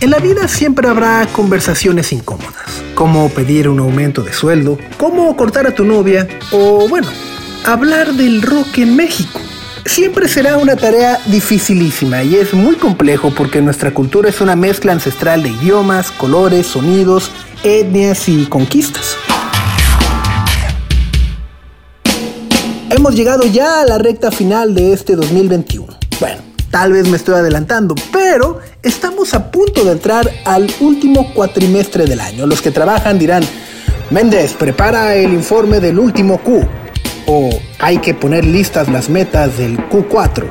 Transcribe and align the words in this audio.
En 0.00 0.10
la 0.10 0.18
vida 0.20 0.46
siempre 0.46 0.86
habrá 0.86 1.26
conversaciones 1.32 2.12
incómodas, 2.12 2.82
como 2.94 3.28
pedir 3.30 3.68
un 3.68 3.80
aumento 3.80 4.22
de 4.22 4.32
sueldo, 4.32 4.78
cómo 4.96 5.36
cortar 5.36 5.66
a 5.66 5.74
tu 5.74 5.84
novia 5.84 6.28
o, 6.52 6.88
bueno, 6.88 7.08
hablar 7.64 8.12
del 8.12 8.42
rock 8.42 8.78
en 8.78 8.94
México. 8.94 9.40
Siempre 9.84 10.28
será 10.28 10.56
una 10.56 10.76
tarea 10.76 11.18
dificilísima 11.26 12.22
y 12.22 12.36
es 12.36 12.54
muy 12.54 12.76
complejo 12.76 13.32
porque 13.34 13.60
nuestra 13.60 13.92
cultura 13.92 14.28
es 14.28 14.40
una 14.40 14.54
mezcla 14.54 14.92
ancestral 14.92 15.42
de 15.42 15.48
idiomas, 15.48 16.12
colores, 16.12 16.68
sonidos, 16.68 17.32
etnias 17.64 18.28
y 18.28 18.46
conquistas. 18.46 19.16
Hemos 22.90 23.16
llegado 23.16 23.44
ya 23.46 23.80
a 23.80 23.84
la 23.84 23.98
recta 23.98 24.30
final 24.30 24.76
de 24.76 24.92
este 24.92 25.16
2021. 25.16 25.88
Bueno, 26.20 26.47
tal 26.70 26.92
vez 26.92 27.08
me 27.08 27.16
estoy 27.16 27.34
adelantando, 27.34 27.94
pero 28.12 28.60
estamos 28.82 29.34
a 29.34 29.50
punto 29.50 29.84
de 29.84 29.92
entrar 29.92 30.30
al 30.44 30.70
último 30.80 31.32
cuatrimestre 31.34 32.06
del 32.06 32.20
año. 32.20 32.46
Los 32.46 32.62
que 32.62 32.70
trabajan 32.70 33.18
dirán, 33.18 33.42
Méndez, 34.10 34.54
prepara 34.54 35.14
el 35.14 35.32
informe 35.32 35.80
del 35.80 35.98
último 35.98 36.38
Q. 36.38 36.66
O 37.26 37.50
hay 37.78 37.98
que 37.98 38.14
poner 38.14 38.44
listas 38.46 38.88
las 38.88 39.10
metas 39.10 39.58
del 39.58 39.76
Q4 39.90 40.44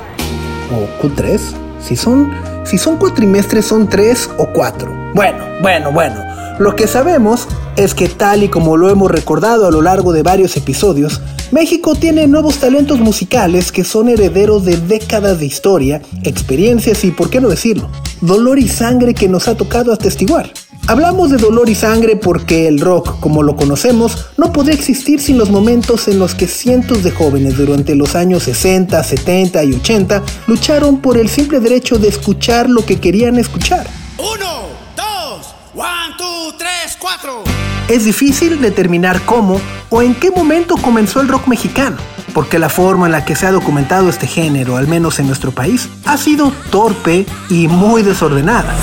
o 0.72 1.02
Q3. 1.02 1.40
Si 1.82 1.96
son, 1.96 2.32
si 2.66 2.78
son 2.78 2.98
cuatrimestres 2.98 3.66
son 3.66 3.90
tres 3.90 4.30
o 4.38 4.48
cuatro. 4.54 4.94
Bueno, 5.16 5.44
bueno, 5.62 5.92
bueno. 5.92 6.37
Lo 6.60 6.76
que 6.76 6.88
sabemos 6.88 7.48
es 7.76 7.94
que 7.94 8.10
tal 8.10 8.44
y 8.44 8.50
como 8.50 8.78
lo 8.78 8.90
hemos 8.90 9.12
recordado 9.12 9.68
a 9.68 9.72
lo 9.72 9.84
largo 9.84 10.12
de 10.12 10.24
varios 10.24 10.58
episodios, 10.58 11.22
México 11.52 11.94
tiene 11.94 12.26
nuevos 12.26 12.58
talentos 12.58 13.00
musicales 13.00 13.72
que 13.72 13.84
son 13.84 14.10
herederos 14.10 14.66
de 14.66 14.78
décadas 14.78 15.40
de 15.40 15.46
historia, 15.46 16.02
experiencias 16.24 17.04
y, 17.04 17.12
por 17.12 17.30
qué 17.30 17.40
no 17.40 17.50
decirlo, 17.50 17.90
dolor 18.22 18.58
y 18.58 18.68
sangre 18.68 19.14
que 19.14 19.30
nos 19.30 19.48
ha 19.48 19.56
tocado 19.56 19.94
atestiguar. 19.94 20.52
Hablamos 20.88 21.30
de 21.30 21.38
dolor 21.38 21.70
y 21.70 21.76
sangre 21.76 22.16
porque 22.16 22.68
el 22.68 22.80
rock, 22.80 23.20
como 23.20 23.44
lo 23.44 23.56
conocemos, 23.56 24.26
no 24.38 24.52
podría 24.52 24.74
existir 24.74 25.22
sin 25.22 25.38
los 25.38 25.52
momentos 25.52 26.08
en 26.08 26.18
los 26.18 26.34
que 26.34 26.48
cientos 26.48 27.04
de 27.04 27.12
jóvenes 27.12 27.58
durante 27.58 27.94
los 27.94 28.16
años 28.16 28.44
60, 28.44 29.04
70 29.04 29.64
y 29.64 29.74
80 29.74 30.24
lucharon 30.48 31.02
por 31.02 31.18
el 31.18 31.30
simple 31.30 31.60
derecho 31.60 32.00
de 32.00 32.08
escuchar 32.08 32.70
lo 32.70 32.86
que 32.86 33.00
querían 33.00 33.38
escuchar. 33.38 33.86
Uno, 34.18 34.77
one, 35.78 36.16
two, 36.18 36.58
tres, 36.58 36.98
cuatro. 37.00 37.44
Es 37.88 38.04
difícil 38.04 38.60
determinar 38.60 39.22
cómo 39.22 39.62
o 39.90 40.02
en 40.02 40.16
qué 40.16 40.32
momento 40.32 40.76
comenzó 40.76 41.22
el 41.22 41.28
rock 41.28 41.48
mexicano, 41.48 41.98
porque 42.34 42.58
la 42.58 42.68
forma 42.68 43.06
en 43.06 43.12
la 43.12 43.24
que 43.24 43.36
se 43.36 43.46
ha 43.46 43.52
documentado 43.52 44.10
este 44.10 44.26
género, 44.26 44.76
al 44.76 44.88
menos 44.88 45.20
en 45.20 45.28
nuestro 45.28 45.52
país, 45.52 45.88
ha 46.06 46.18
sido 46.18 46.52
torpe 46.72 47.28
y 47.50 47.68
muy 47.68 48.02
desordenada. 48.02 48.74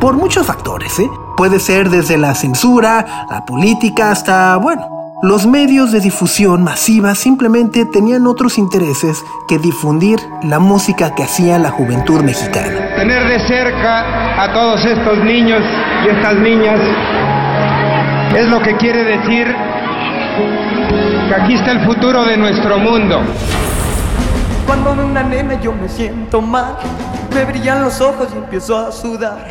Por 0.00 0.16
muchos 0.16 0.46
factores, 0.46 0.98
¿eh? 0.98 1.10
Puede 1.36 1.60
ser 1.60 1.88
desde 1.88 2.18
la 2.18 2.34
censura, 2.34 3.26
la 3.30 3.44
política, 3.46 4.10
hasta, 4.10 4.58
bueno, 4.58 5.01
los 5.22 5.46
medios 5.46 5.92
de 5.92 6.00
difusión 6.00 6.64
masiva 6.64 7.14
simplemente 7.14 7.86
tenían 7.86 8.26
otros 8.26 8.58
intereses 8.58 9.24
que 9.46 9.60
difundir 9.60 10.18
la 10.42 10.58
música 10.58 11.14
que 11.14 11.22
hacía 11.22 11.60
la 11.60 11.70
juventud 11.70 12.22
mexicana. 12.22 12.96
Tener 12.96 13.28
de 13.28 13.38
cerca 13.46 14.42
a 14.42 14.52
todos 14.52 14.84
estos 14.84 15.18
niños 15.18 15.62
y 16.04 16.08
estas 16.08 16.34
niñas 16.38 16.80
es 18.36 18.48
lo 18.48 18.60
que 18.62 18.76
quiere 18.78 19.04
decir 19.04 19.46
que 21.28 21.34
aquí 21.36 21.54
está 21.54 21.70
el 21.70 21.86
futuro 21.86 22.24
de 22.24 22.36
nuestro 22.36 22.80
mundo. 22.80 23.20
Cuando 24.66 24.96
veo 24.96 25.06
una 25.06 25.22
nena 25.22 25.60
yo 25.60 25.72
me 25.72 25.88
siento 25.88 26.42
mal, 26.42 26.78
me 27.32 27.44
brillan 27.44 27.82
los 27.82 28.00
ojos 28.00 28.26
y 28.34 28.38
empiezo 28.38 28.76
a 28.76 28.90
sudar. 28.90 29.46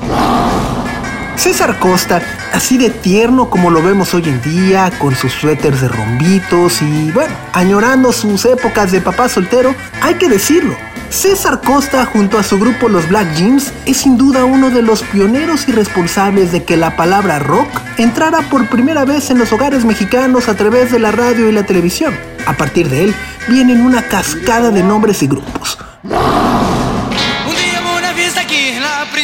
César 1.41 1.79
Costa, 1.79 2.21
así 2.53 2.77
de 2.77 2.91
tierno 2.91 3.49
como 3.49 3.71
lo 3.71 3.81
vemos 3.81 4.13
hoy 4.13 4.29
en 4.29 4.39
día, 4.43 4.91
con 4.99 5.15
sus 5.15 5.31
suéteres 5.31 5.81
de 5.81 5.87
rombitos 5.87 6.83
y, 6.83 7.09
bueno, 7.09 7.33
añorando 7.53 8.11
sus 8.11 8.45
épocas 8.45 8.91
de 8.91 9.01
papá 9.01 9.27
soltero, 9.27 9.73
hay 10.03 10.13
que 10.13 10.29
decirlo. 10.29 10.75
César 11.09 11.61
Costa, 11.61 12.05
junto 12.05 12.37
a 12.37 12.43
su 12.43 12.59
grupo 12.59 12.89
Los 12.89 13.09
Black 13.09 13.33
Jeans, 13.33 13.73
es 13.87 13.97
sin 13.97 14.19
duda 14.19 14.45
uno 14.45 14.69
de 14.69 14.83
los 14.83 15.01
pioneros 15.01 15.67
y 15.67 15.71
responsables 15.71 16.51
de 16.51 16.63
que 16.63 16.77
la 16.77 16.95
palabra 16.95 17.39
rock 17.39 17.69
entrara 17.97 18.41
por 18.43 18.69
primera 18.69 19.03
vez 19.03 19.31
en 19.31 19.39
los 19.39 19.51
hogares 19.51 19.83
mexicanos 19.83 20.47
a 20.47 20.55
través 20.55 20.91
de 20.91 20.99
la 20.99 21.09
radio 21.09 21.49
y 21.49 21.51
la 21.53 21.63
televisión. 21.63 22.13
A 22.45 22.53
partir 22.53 22.87
de 22.87 23.05
él, 23.05 23.15
vienen 23.47 23.81
una 23.81 24.03
cascada 24.03 24.69
de 24.69 24.83
nombres 24.83 25.23
y 25.23 25.27
grupos. 25.27 25.79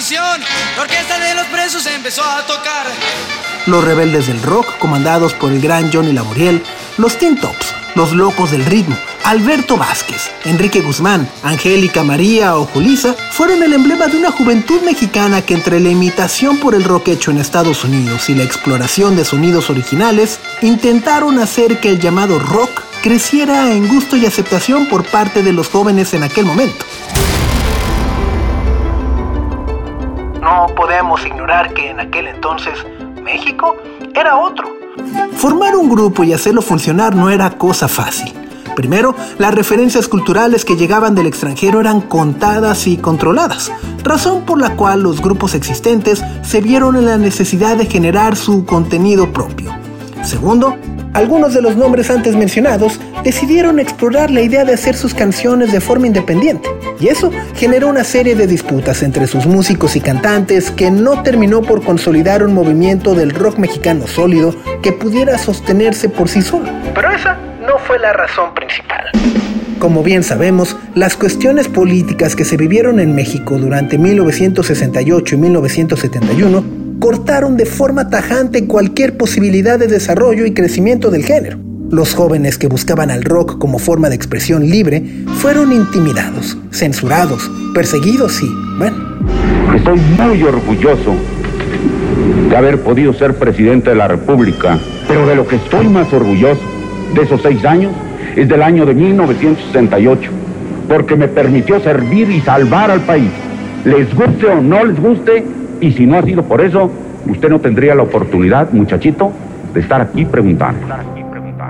La 0.09 0.83
orquesta 0.83 1.19
de 1.19 1.35
los 1.35 1.45
presos 1.47 1.85
empezó 1.85 2.23
a 2.23 2.45
tocar. 2.45 2.87
Los 3.65 3.83
rebeldes 3.83 4.27
del 4.27 4.41
rock, 4.41 4.77
comandados 4.77 5.33
por 5.33 5.51
el 5.51 5.59
gran 5.59 5.91
Johnny 5.91 6.13
Laboriel, 6.13 6.63
los 6.97 7.17
Teen 7.17 7.37
Tops, 7.37 7.73
los 7.93 8.13
locos 8.13 8.51
del 8.51 8.63
ritmo, 8.63 8.97
Alberto 9.25 9.75
Vázquez, 9.75 10.31
Enrique 10.45 10.79
Guzmán, 10.79 11.29
Angélica 11.43 12.03
María 12.03 12.55
o 12.55 12.65
Julisa 12.67 13.17
fueron 13.31 13.61
el 13.63 13.73
emblema 13.73 14.07
de 14.07 14.15
una 14.15 14.31
juventud 14.31 14.81
mexicana 14.83 15.41
que 15.41 15.55
entre 15.55 15.81
la 15.81 15.89
imitación 15.89 16.57
por 16.57 16.73
el 16.73 16.85
rock 16.85 17.09
hecho 17.09 17.31
en 17.31 17.39
Estados 17.39 17.83
Unidos 17.83 18.29
y 18.29 18.35
la 18.35 18.43
exploración 18.43 19.17
de 19.17 19.25
sonidos 19.25 19.69
originales, 19.69 20.39
intentaron 20.61 21.37
hacer 21.37 21.81
que 21.81 21.89
el 21.89 21.99
llamado 21.99 22.39
rock 22.39 22.81
creciera 23.03 23.73
en 23.73 23.89
gusto 23.89 24.15
y 24.15 24.25
aceptación 24.25 24.87
por 24.87 25.03
parte 25.03 25.43
de 25.43 25.51
los 25.51 25.67
jóvenes 25.67 26.13
en 26.13 26.23
aquel 26.23 26.45
momento. 26.45 26.85
No 30.47 30.65
podemos 30.75 31.25
ignorar 31.25 31.73
que 31.73 31.89
en 31.89 31.99
aquel 31.99 32.27
entonces 32.27 32.73
México 33.21 33.75
era 34.15 34.37
otro. 34.37 34.65
Formar 35.33 35.75
un 35.75 35.89
grupo 35.89 36.23
y 36.23 36.31
hacerlo 36.31 36.61
funcionar 36.61 37.13
no 37.13 37.29
era 37.29 37.49
cosa 37.57 37.89
fácil. 37.89 38.33
Primero, 38.73 39.13
las 39.39 39.53
referencias 39.53 40.07
culturales 40.07 40.63
que 40.63 40.77
llegaban 40.77 41.15
del 41.15 41.27
extranjero 41.27 41.81
eran 41.81 41.99
contadas 41.99 42.87
y 42.87 42.95
controladas, 42.95 43.73
razón 44.05 44.43
por 44.43 44.61
la 44.61 44.77
cual 44.77 45.03
los 45.03 45.21
grupos 45.21 45.53
existentes 45.53 46.23
se 46.43 46.61
vieron 46.61 46.95
en 46.95 47.07
la 47.07 47.17
necesidad 47.17 47.75
de 47.75 47.85
generar 47.85 48.37
su 48.37 48.65
contenido 48.65 49.33
propio. 49.33 49.75
Segundo, 50.23 50.77
algunos 51.17 51.55
de 51.55 51.63
los 51.63 51.75
nombres 51.75 52.11
antes 52.11 52.35
mencionados 52.35 52.99
decidieron 53.23 53.79
explorar 53.79 54.29
la 54.29 54.41
idea 54.41 54.65
de 54.65 54.73
hacer 54.73 54.95
sus 54.95 55.15
canciones 55.15 55.71
de 55.71 55.81
forma 55.81 56.05
independiente, 56.05 56.69
y 56.99 57.07
eso 57.07 57.31
generó 57.55 57.87
una 57.87 58.03
serie 58.03 58.35
de 58.35 58.45
disputas 58.45 59.01
entre 59.01 59.25
sus 59.25 59.47
músicos 59.47 59.95
y 59.95 59.99
cantantes 59.99 60.69
que 60.69 60.91
no 60.91 61.23
terminó 61.23 61.63
por 61.63 61.83
consolidar 61.83 62.43
un 62.43 62.53
movimiento 62.53 63.15
del 63.15 63.31
rock 63.31 63.57
mexicano 63.57 64.05
sólido 64.05 64.53
que 64.83 64.91
pudiera 64.91 65.39
sostenerse 65.39 66.07
por 66.07 66.29
sí 66.29 66.43
solo. 66.43 66.69
Pero 66.93 67.09
esa 67.09 67.35
no 67.65 67.79
fue 67.79 67.97
la 67.97 68.13
razón 68.13 68.53
principal. 68.53 69.09
Como 69.79 70.03
bien 70.03 70.21
sabemos, 70.21 70.77
las 70.93 71.17
cuestiones 71.17 71.67
políticas 71.67 72.35
que 72.35 72.45
se 72.45 72.57
vivieron 72.57 72.99
en 72.99 73.15
México 73.15 73.57
durante 73.57 73.97
1968 73.97 75.33
y 75.33 75.37
1971 75.39 76.76
cortaron 76.99 77.57
de 77.57 77.65
forma 77.65 78.09
tajante 78.09 78.65
cualquier 78.65 79.17
posibilidad 79.17 79.77
de 79.79 79.87
desarrollo 79.87 80.45
y 80.45 80.53
crecimiento 80.53 81.09
del 81.11 81.23
género. 81.23 81.59
Los 81.89 82.13
jóvenes 82.13 82.57
que 82.57 82.67
buscaban 82.67 83.11
al 83.11 83.23
rock 83.23 83.57
como 83.59 83.79
forma 83.79 84.09
de 84.09 84.15
expresión 84.15 84.69
libre 84.69 85.03
fueron 85.37 85.71
intimidados, 85.71 86.57
censurados, 86.71 87.49
perseguidos 87.73 88.41
y, 88.41 88.49
bueno, 88.77 89.17
Estoy 89.75 89.99
muy 90.17 90.43
orgulloso 90.43 91.13
de 92.49 92.55
haber 92.55 92.81
podido 92.81 93.13
ser 93.13 93.35
presidente 93.35 93.89
de 93.89 93.95
la 93.95 94.07
República, 94.07 94.79
pero 95.07 95.27
de 95.27 95.35
lo 95.35 95.47
que 95.47 95.57
estoy 95.57 95.87
más 95.87 96.11
orgulloso 96.13 96.61
de 97.13 97.21
esos 97.21 97.41
seis 97.41 97.63
años 97.65 97.91
es 98.35 98.47
del 98.47 98.63
año 98.63 98.85
de 98.85 98.93
1968, 98.93 100.31
porque 100.87 101.15
me 101.15 101.27
permitió 101.27 101.79
servir 101.81 102.29
y 102.29 102.41
salvar 102.41 102.91
al 102.91 103.01
país. 103.01 103.29
Les 103.85 104.13
guste 104.15 104.47
o 104.47 104.61
no 104.61 104.83
les 104.85 104.99
guste, 104.99 105.43
y 105.81 105.91
si 105.91 106.05
no 106.05 106.17
ha 106.17 106.23
sido 106.23 106.43
por 106.43 106.61
eso, 106.61 106.91
usted 107.27 107.49
no 107.49 107.59
tendría 107.59 107.95
la 107.95 108.03
oportunidad, 108.03 108.71
muchachito, 108.71 109.31
de 109.73 109.81
estar 109.81 110.01
aquí 110.01 110.25
preguntando. 110.25 110.87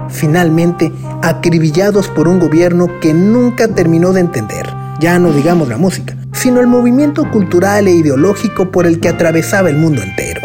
finalmente 0.10 0.92
acribillados 1.22 2.08
por 2.08 2.28
un 2.28 2.40
gobierno 2.40 2.88
que 3.02 3.14
nunca 3.14 3.68
terminó 3.68 4.14
de 4.14 4.22
entender, 4.22 4.66
ya 5.00 5.20
no 5.20 5.32
digamos 5.32 5.68
la 5.68 5.78
música, 5.78 6.16
sino 6.32 6.62
el 6.62 6.68
movimiento 6.68 7.30
cultural 7.30 7.88
e 7.88 7.92
ideológico 7.92 8.72
por 8.72 8.86
el 8.86 9.00
que 9.00 9.10
atravesaba 9.10 9.70
el 9.70 9.78
mundo 9.78 10.02
entero. 10.02 10.42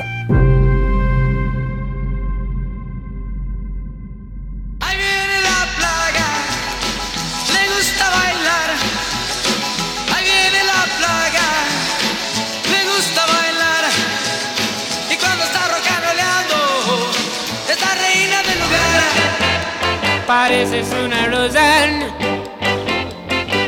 Pareces 20.35 20.89
una 21.05 21.27
rosa 21.27 21.67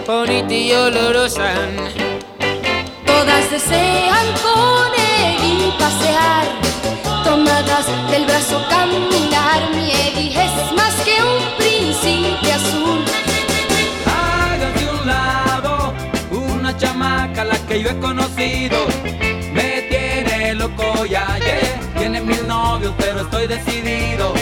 bonita 0.07 0.55
y 0.55 0.73
olorosa. 0.73 1.51
Todas 3.05 3.51
desean 3.51 4.27
con 4.47 4.89
él 5.17 5.35
y 5.53 5.57
pasear, 5.79 6.47
tomadas 7.23 7.87
del 8.11 8.25
brazo 8.25 8.57
caminar. 8.71 9.61
Mi 9.75 9.91
Eddie 10.05 10.31
es 10.47 10.55
más 10.79 10.95
que 11.07 11.17
un 11.33 11.41
príncipe 11.59 12.51
azul. 12.61 13.01
Háganse 14.17 14.85
un 14.99 15.07
lado, 15.07 15.93
una 16.31 16.75
chamaca 16.79 17.45
la 17.45 17.59
que 17.67 17.83
yo 17.83 17.91
he 17.91 17.99
conocido. 17.99 18.79
Me 19.53 19.71
tiene 19.91 20.55
loco 20.55 21.05
ya, 21.05 21.27
yeah. 21.45 21.99
Tiene 21.99 22.23
mil 22.23 22.47
novios, 22.49 22.95
pero 22.97 23.21
estoy 23.21 23.47
decidido. 23.49 24.33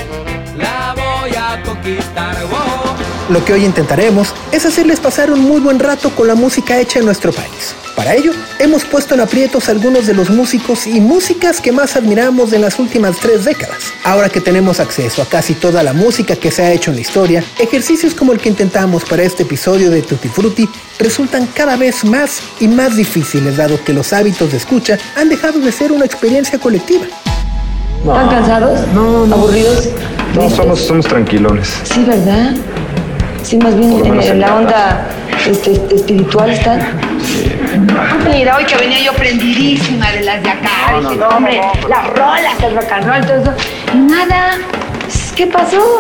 Lo 3.29 3.45
que 3.45 3.55
hoy 3.55 3.65
intentaremos 3.65 4.35
es 4.53 4.67
hacerles 4.67 5.01
pasar 5.01 5.31
un 5.31 5.41
muy 5.41 5.61
buen 5.61 5.79
rato 5.79 6.11
con 6.11 6.29
la 6.29 6.35
música 6.35 6.79
hecha 6.79 6.99
en 6.99 7.07
nuestro 7.07 7.33
país. 7.33 7.75
Para 7.97 8.15
ello, 8.15 8.33
hemos 8.59 8.85
puesto 8.85 9.15
en 9.15 9.21
aprietos 9.21 9.69
algunos 9.69 10.07
de 10.07 10.15
los 10.15 10.29
músicos 10.29 10.87
y 10.87 11.01
músicas 11.01 11.61
que 11.61 11.73
más 11.73 11.97
admiramos 11.97 12.53
en 12.53 12.63
las 12.63 12.79
últimas 12.79 13.19
tres 13.19 13.45
décadas. 13.45 13.79
Ahora 14.05 14.29
que 14.29 14.41
tenemos 14.41 14.81
acceso 14.81 15.23
a 15.23 15.27
casi 15.27 15.55
toda 15.55 15.83
la 15.83 15.93
música 15.93 16.37
que 16.37 16.51
se 16.51 16.63
ha 16.63 16.73
hecho 16.73 16.91
en 16.91 16.97
la 16.97 17.03
historia, 17.03 17.45
ejercicios 17.59 18.15
como 18.15 18.33
el 18.33 18.41
que 18.41 18.49
intentamos 18.49 19.05
para 19.05 19.23
este 19.23 19.45
episodio 19.45 19.91
de 19.91 20.03
Tutti 20.03 20.29
Frutti 20.29 20.69
resultan 20.99 21.47
cada 21.55 21.77
vez 21.77 22.05
más 22.05 22.41
y 22.61 22.69
más 22.69 22.97
difíciles 22.97 23.57
dado 23.57 23.83
que 23.85 23.93
los 23.93 24.13
hábitos 24.13 24.51
de 24.53 24.59
escucha 24.59 24.99
han 25.17 25.29
dejado 25.29 25.61
de 25.61 25.73
ser 25.73 25.93
una 25.93 26.05
experiencia 26.05 26.59
colectiva. 26.59 27.07
¿Están 28.03 28.29
cansados? 28.29 28.81
No, 28.95 29.27
no. 29.27 29.35
¿Aburridos? 29.37 29.89
No, 30.35 30.51
somos, 30.51 30.81
somos 30.81 31.07
tranquilones. 31.07 31.81
Sí, 31.85 32.05
¿verdad? 32.05 32.53
Sí, 33.45 33.59
más 33.59 33.77
bien 33.77 34.05
en, 34.05 34.41
la 34.41 34.57
onda 34.57 35.09
este, 35.49 35.73
espiritual 35.95 36.51
están. 36.51 36.81
Mira, 38.33 38.57
hoy 38.57 38.65
que 38.65 38.77
venía 38.77 39.05
yo 39.05 39.13
prendidísima 39.13 40.11
de 40.11 40.23
las 40.23 40.43
de 40.43 40.51
acá. 40.51 40.99
Dije, 41.01 41.17
no, 41.17 41.29
hombre, 41.29 41.61
las 41.89 42.07
rolas, 42.09 42.63
el 42.65 42.75
rock 42.75 42.93
and 42.93 43.07
roll, 43.07 43.21
todo 43.21 43.37
eso. 43.37 43.53
Y 43.95 43.99
nada. 43.99 44.59
¿Qué 45.37 45.47
pasó? 45.47 45.99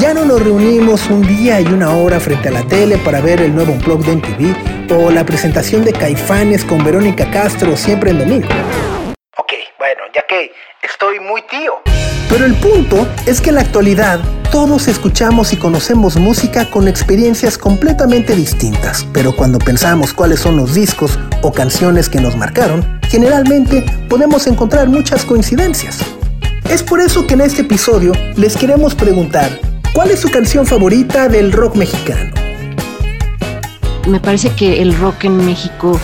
Ya 0.00 0.14
no 0.14 0.24
nos 0.24 0.42
reunimos 0.42 1.08
un 1.08 1.26
día 1.26 1.60
y 1.60 1.66
una 1.66 1.90
hora 1.90 2.20
frente 2.20 2.48
a 2.48 2.52
la 2.52 2.62
tele 2.62 2.98
para 2.98 3.20
ver 3.20 3.40
el 3.40 3.54
nuevo 3.54 3.72
Unplugged 3.72 4.06
de 4.06 4.16
MTV 4.16 4.94
o 4.94 5.10
la 5.10 5.24
presentación 5.24 5.84
de 5.84 5.92
Caifanes 5.92 6.64
con 6.64 6.84
Verónica 6.84 7.30
Castro 7.30 7.76
siempre 7.76 8.10
en 8.10 8.18
domingo. 8.18 8.48
Bueno, 9.88 10.02
ya 10.14 10.22
que 10.28 10.52
estoy 10.82 11.18
muy 11.18 11.40
tío. 11.48 11.72
Pero 12.28 12.44
el 12.44 12.54
punto 12.56 13.08
es 13.24 13.40
que 13.40 13.48
en 13.48 13.54
la 13.54 13.62
actualidad 13.62 14.20
todos 14.52 14.86
escuchamos 14.86 15.54
y 15.54 15.56
conocemos 15.56 16.16
música 16.16 16.68
con 16.68 16.88
experiencias 16.88 17.56
completamente 17.56 18.36
distintas, 18.36 19.06
pero 19.14 19.34
cuando 19.34 19.58
pensamos 19.58 20.12
cuáles 20.12 20.40
son 20.40 20.58
los 20.58 20.74
discos 20.74 21.18
o 21.40 21.52
canciones 21.52 22.10
que 22.10 22.20
nos 22.20 22.36
marcaron, 22.36 23.00
generalmente 23.08 23.82
podemos 24.10 24.46
encontrar 24.46 24.88
muchas 24.88 25.24
coincidencias. 25.24 26.00
Es 26.68 26.82
por 26.82 27.00
eso 27.00 27.26
que 27.26 27.32
en 27.32 27.40
este 27.40 27.62
episodio 27.62 28.12
les 28.36 28.58
queremos 28.58 28.94
preguntar, 28.94 29.48
¿cuál 29.94 30.10
es 30.10 30.20
su 30.20 30.30
canción 30.30 30.66
favorita 30.66 31.30
del 31.30 31.50
rock 31.50 31.76
mexicano? 31.76 32.34
Me 34.06 34.20
parece 34.20 34.50
que 34.50 34.82
el 34.82 34.94
rock 34.98 35.24
en 35.24 35.46
México, 35.46 35.98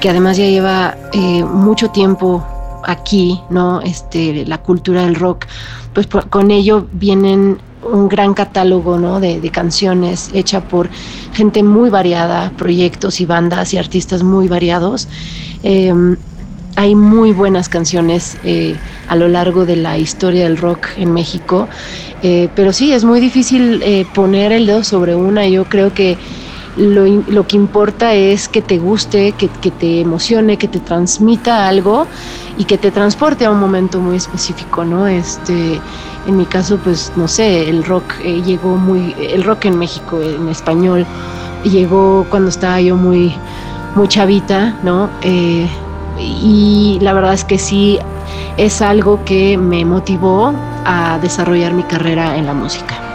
que 0.00 0.08
además 0.08 0.36
ya 0.36 0.44
lleva 0.44 0.96
eh, 1.12 1.42
mucho 1.42 1.90
tiempo 1.90 2.46
aquí, 2.88 3.40
¿no? 3.50 3.80
Este, 3.82 4.44
la 4.46 4.58
cultura 4.58 5.02
del 5.02 5.14
rock, 5.14 5.44
pues 5.92 6.06
con 6.06 6.50
ello 6.50 6.86
vienen 6.92 7.58
un 7.82 8.08
gran 8.08 8.34
catálogo, 8.34 8.98
¿no? 8.98 9.20
De, 9.20 9.40
de 9.40 9.50
canciones 9.50 10.30
hecha 10.32 10.62
por 10.62 10.88
gente 11.34 11.62
muy 11.62 11.90
variada, 11.90 12.50
proyectos 12.56 13.20
y 13.20 13.26
bandas 13.26 13.74
y 13.74 13.78
artistas 13.78 14.22
muy 14.22 14.48
variados. 14.48 15.06
Em, 15.62 16.16
hay 16.76 16.94
muy 16.94 17.32
buenas 17.32 17.68
canciones 17.68 18.38
eh, 18.44 18.76
a 19.08 19.16
lo 19.16 19.28
largo 19.28 19.66
de 19.66 19.76
la 19.76 19.98
historia 19.98 20.44
del 20.44 20.56
rock 20.56 20.86
en 20.96 21.12
México, 21.12 21.68
eh, 22.22 22.48
pero 22.54 22.72
sí, 22.72 22.92
es 22.92 23.04
muy 23.04 23.20
difícil 23.20 23.82
eh, 23.82 24.06
poner 24.14 24.52
el 24.52 24.66
dedo 24.66 24.82
sobre 24.82 25.14
una. 25.14 25.46
Yo 25.46 25.64
creo 25.64 25.92
que 25.92 26.16
lo, 26.78 27.04
lo 27.06 27.46
que 27.46 27.56
importa 27.56 28.14
es 28.14 28.48
que 28.48 28.62
te 28.62 28.78
guste, 28.78 29.32
que, 29.32 29.48
que 29.48 29.70
te 29.70 30.00
emocione, 30.00 30.56
que 30.56 30.68
te 30.68 30.80
transmita 30.80 31.68
algo 31.68 32.06
y 32.56 32.64
que 32.64 32.78
te 32.78 32.90
transporte 32.90 33.44
a 33.44 33.50
un 33.50 33.60
momento 33.60 34.00
muy 34.00 34.16
específico, 34.16 34.84
¿no? 34.84 35.06
Este, 35.06 35.80
en 36.26 36.36
mi 36.36 36.46
caso, 36.46 36.78
pues 36.82 37.12
no 37.16 37.28
sé, 37.28 37.68
el 37.68 37.84
rock 37.84 38.14
eh, 38.22 38.42
llegó 38.42 38.76
muy, 38.76 39.14
el 39.18 39.42
rock 39.44 39.66
en 39.66 39.78
México 39.78 40.20
en 40.22 40.48
español 40.48 41.06
llegó 41.64 42.26
cuando 42.30 42.48
estaba 42.48 42.80
yo 42.80 42.96
muy, 42.96 43.34
muy 43.94 44.08
chavita, 44.08 44.76
¿no? 44.82 45.10
Eh, 45.22 45.68
y 46.18 46.98
la 47.00 47.12
verdad 47.12 47.34
es 47.34 47.44
que 47.44 47.58
sí 47.58 47.98
es 48.56 48.82
algo 48.82 49.24
que 49.24 49.56
me 49.56 49.84
motivó 49.84 50.52
a 50.84 51.18
desarrollar 51.20 51.72
mi 51.72 51.82
carrera 51.84 52.36
en 52.36 52.46
la 52.46 52.54
música. 52.54 53.07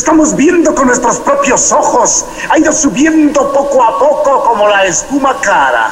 Estamos 0.00 0.34
viendo 0.34 0.74
con 0.74 0.86
nuestros 0.86 1.18
propios 1.18 1.70
ojos. 1.72 2.24
Ha 2.48 2.58
ido 2.58 2.72
subiendo 2.72 3.52
poco 3.52 3.82
a 3.82 3.98
poco 3.98 4.44
como 4.44 4.66
la 4.66 4.86
espuma 4.86 5.38
clara. 5.40 5.90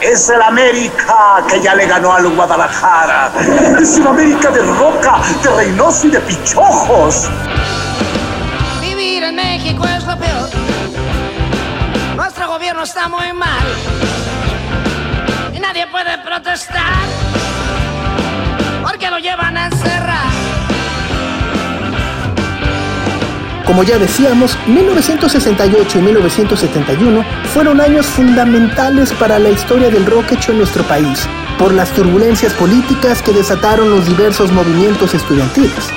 Es 0.00 0.28
el 0.28 0.40
América 0.40 1.44
que 1.48 1.60
ya 1.60 1.74
le 1.74 1.86
ganó 1.86 2.12
al 2.14 2.28
Guadalajara. 2.28 3.32
Es 3.80 3.96
una 3.98 4.10
América 4.10 4.50
de 4.52 4.62
roca, 4.62 5.20
de 5.42 5.50
Reynoso 5.50 6.06
y 6.06 6.10
de 6.10 6.20
pichojos. 6.20 7.28
Como 23.70 23.84
ya 23.84 23.98
decíamos, 23.98 24.58
1968 24.66 25.98
y 26.00 26.02
1971 26.02 27.24
fueron 27.54 27.80
años 27.80 28.04
fundamentales 28.04 29.12
para 29.12 29.38
la 29.38 29.48
historia 29.48 29.90
del 29.90 30.06
rock 30.06 30.32
hecho 30.32 30.50
en 30.50 30.58
nuestro 30.58 30.82
país, 30.82 31.20
por 31.56 31.72
las 31.72 31.92
turbulencias 31.92 32.52
políticas 32.54 33.22
que 33.22 33.32
desataron 33.32 33.88
los 33.88 34.06
diversos 34.06 34.50
movimientos 34.50 35.14
estudiantiles. 35.14 35.88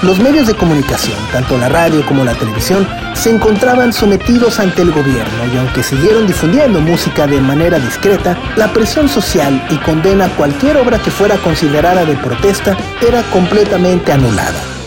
Los 0.00 0.18
medios 0.20 0.46
de 0.46 0.54
comunicación, 0.54 1.18
tanto 1.30 1.58
la 1.58 1.68
radio 1.68 2.04
como 2.06 2.24
la 2.24 2.32
televisión, 2.32 2.88
se 3.12 3.28
encontraban 3.28 3.92
sometidos 3.92 4.58
ante 4.58 4.80
el 4.80 4.90
gobierno 4.90 5.52
y 5.52 5.58
aunque 5.58 5.82
siguieron 5.82 6.26
difundiendo 6.26 6.80
música 6.80 7.26
de 7.26 7.42
manera 7.42 7.78
discreta, 7.78 8.38
la 8.56 8.72
presión 8.72 9.06
social 9.06 9.62
y 9.68 9.76
condena 9.76 10.24
a 10.24 10.30
cualquier 10.30 10.78
obra 10.78 10.98
que 10.98 11.10
fuera 11.10 11.36
considerada 11.36 12.06
de 12.06 12.16
protesta 12.16 12.74
era 13.06 13.22
completamente 13.24 14.12
anulada. 14.12 14.77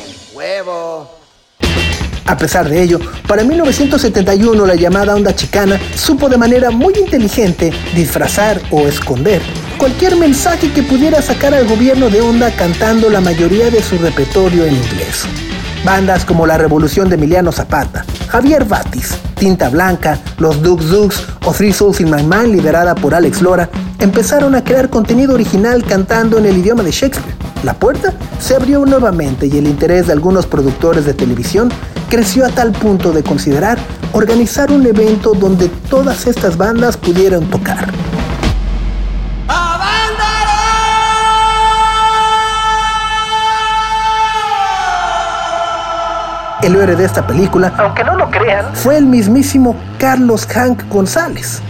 A 2.32 2.38
pesar 2.38 2.70
de 2.70 2.82
ello, 2.82 2.98
para 3.28 3.44
1971 3.44 4.66
la 4.66 4.76
llamada 4.76 5.14
onda 5.14 5.36
chicana 5.36 5.78
supo 5.96 6.30
de 6.30 6.38
manera 6.38 6.72
muy 6.72 6.94
inteligente 6.94 7.74
disfrazar 7.94 8.62
o 8.72 8.88
esconder 8.88 9.42
cualquier 9.78 10.16
mensaje 10.16 10.72
que 10.72 10.82
pudiera 10.82 11.22
sacar 11.22 11.54
al 11.54 11.68
gobierno 11.68 12.10
de 12.10 12.22
onda 12.22 12.50
cantando 12.52 13.10
la 13.10 13.20
mayoría 13.20 13.70
de 13.70 13.84
su 13.84 13.98
repertorio 13.98 14.64
en 14.64 14.76
inglés. 14.76 15.26
Bandas 15.84 16.24
como 16.24 16.48
La 16.48 16.58
Revolución 16.58 17.10
de 17.10 17.16
Emiliano 17.16 17.52
Zapata, 17.52 18.06
Javier 18.30 18.64
Batis, 18.64 19.10
Tinta 19.36 19.68
Blanca, 19.68 20.18
Los 20.38 20.62
Dukes 20.62 20.88
Dukes 20.88 21.22
o 21.44 21.52
Three 21.52 21.74
Souls 21.74 22.00
in 22.00 22.10
My 22.10 22.24
Mind 22.24 22.56
liderada 22.56 22.96
por 22.96 23.14
Alex 23.14 23.42
Lora 23.42 23.70
empezaron 24.00 24.56
a 24.56 24.64
crear 24.64 24.90
contenido 24.90 25.34
original 25.34 25.84
cantando 25.84 26.38
en 26.38 26.46
el 26.46 26.60
idioma 26.60 26.82
de 26.82 26.92
Shakespeare. 26.92 27.36
La 27.64 27.74
puerta 27.74 28.14
se 28.40 28.56
abrió 28.56 28.86
nuevamente 28.86 29.48
y 29.48 29.58
el 29.58 29.68
interés 29.68 30.08
de 30.08 30.14
algunos 30.14 30.48
productores 30.48 31.06
de 31.06 31.14
televisión 31.14 31.70
creció 32.12 32.46
a 32.46 32.50
tal 32.50 32.74
punto 32.74 33.14
de 33.14 33.24
considerar 33.24 33.78
organizar 34.12 34.70
un 34.70 34.86
evento 34.86 35.32
donde 35.34 35.70
todas 35.90 36.28
estas 36.28 36.58
bandas 36.58 36.98
pudieran 36.98 37.46
tocar. 37.46 37.88
El 46.62 46.76
héroe 46.76 46.98
de 46.98 47.06
esta 47.06 47.26
película, 47.26 47.74
aunque 47.78 48.04
no 48.04 48.18
lo 48.18 48.30
crean, 48.30 48.66
fue 48.74 48.98
el 48.98 49.06
mismísimo 49.06 49.78
Carlos 49.98 50.46
Hank 50.46 50.90
González, 50.90 51.62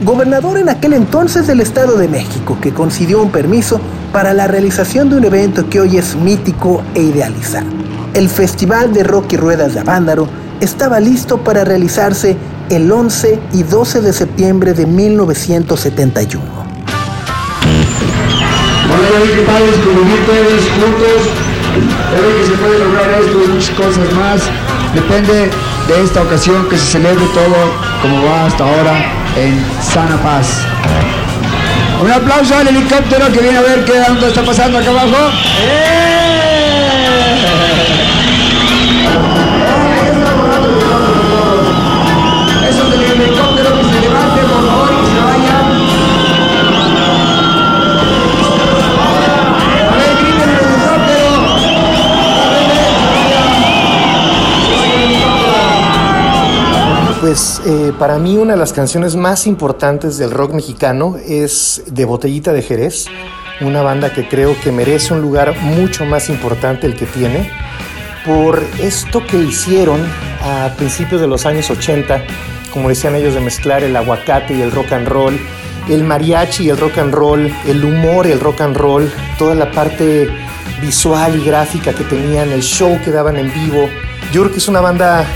gobernador 0.00 0.56
en 0.58 0.70
aquel 0.70 0.94
entonces 0.94 1.46
del 1.46 1.60
Estado 1.60 1.98
de 1.98 2.08
México, 2.08 2.56
que 2.60 2.72
concedió 2.72 3.22
un 3.22 3.30
permiso 3.30 3.80
para 4.14 4.32
la 4.32 4.48
realización 4.48 5.10
de 5.10 5.16
un 5.18 5.24
evento 5.24 5.68
que 5.68 5.78
hoy 5.78 5.98
es 5.98 6.16
mítico 6.16 6.82
e 6.94 7.02
idealizado. 7.02 7.79
El 8.14 8.28
Festival 8.28 8.92
de 8.92 9.04
Rock 9.04 9.34
y 9.34 9.36
Ruedas 9.36 9.74
de 9.74 9.80
Avándaro 9.80 10.28
estaba 10.60 10.98
listo 10.98 11.38
para 11.38 11.64
realizarse 11.64 12.36
el 12.68 12.90
11 12.90 13.38
y 13.52 13.62
12 13.62 14.00
de 14.00 14.12
septiembre 14.12 14.74
de 14.74 14.86
1971. 14.86 16.44
Bueno, 18.88 19.02
ya 19.12 19.20
vi 19.20 19.28
que 19.30 19.42
padres 19.42 19.76
convivir 19.84 20.26
todos 20.26 20.60
juntos. 20.74 21.30
Ve 22.10 22.40
que 22.40 22.46
se 22.46 22.52
puede 22.58 22.78
lograr 22.80 23.10
esto 23.20 23.44
y 23.44 23.48
muchas 23.48 23.70
cosas 23.70 24.12
más. 24.14 24.40
Depende 24.92 25.50
de 25.86 26.04
esta 26.04 26.22
ocasión 26.22 26.68
que 26.68 26.76
se 26.76 26.86
celebre 26.86 27.24
todo 27.32 27.56
como 28.02 28.24
va 28.24 28.46
hasta 28.46 28.64
ahora 28.64 29.04
en 29.36 29.64
sana 29.82 30.20
paz. 30.20 30.62
Un 32.02 32.10
aplauso 32.10 32.56
al 32.56 32.66
helicóptero 32.66 33.30
que 33.32 33.40
viene 33.40 33.58
a 33.58 33.62
ver 33.62 33.84
qué 33.84 34.00
onda 34.00 34.26
está 34.26 34.42
pasando 34.42 34.78
acá 34.78 34.90
abajo. 34.90 35.30
Eso 35.62 36.09
Pues 57.20 57.60
eh, 57.66 57.92
para 57.98 58.18
mí 58.18 58.38
una 58.38 58.54
de 58.54 58.58
las 58.58 58.72
canciones 58.72 59.14
más 59.14 59.46
importantes 59.46 60.16
del 60.16 60.30
rock 60.30 60.54
mexicano 60.54 61.16
es 61.22 61.82
De 61.88 62.06
Botellita 62.06 62.54
de 62.54 62.62
Jerez, 62.62 63.08
una 63.60 63.82
banda 63.82 64.10
que 64.10 64.26
creo 64.26 64.58
que 64.58 64.72
merece 64.72 65.12
un 65.12 65.20
lugar 65.20 65.54
mucho 65.60 66.06
más 66.06 66.30
importante 66.30 66.86
el 66.86 66.96
que 66.96 67.04
tiene 67.04 67.50
por 68.24 68.62
esto 68.80 69.22
que 69.26 69.36
hicieron 69.36 70.00
a 70.42 70.72
principios 70.78 71.20
de 71.20 71.26
los 71.26 71.44
años 71.44 71.68
80, 71.68 72.24
como 72.72 72.88
decían 72.88 73.14
ellos, 73.14 73.34
de 73.34 73.40
mezclar 73.40 73.84
el 73.84 73.96
aguacate 73.96 74.54
y 74.54 74.62
el 74.62 74.72
rock 74.72 74.92
and 74.92 75.06
roll, 75.06 75.38
el 75.90 76.04
mariachi 76.04 76.64
y 76.64 76.68
el 76.70 76.78
rock 76.78 76.98
and 76.98 77.12
roll, 77.12 77.52
el 77.66 77.84
humor 77.84 78.26
y 78.26 78.30
el 78.30 78.40
rock 78.40 78.62
and 78.62 78.78
roll, 78.78 79.12
toda 79.38 79.54
la 79.54 79.70
parte 79.70 80.26
visual 80.80 81.36
y 81.36 81.44
gráfica 81.44 81.92
que 81.92 82.04
tenían, 82.04 82.50
el 82.50 82.62
show 82.62 82.98
que 83.04 83.10
daban 83.10 83.36
en 83.36 83.52
vivo. 83.52 83.90
Yo 84.32 84.40
creo 84.40 84.52
que 84.52 84.58
es 84.58 84.68
una 84.68 84.80
banda 84.80 85.26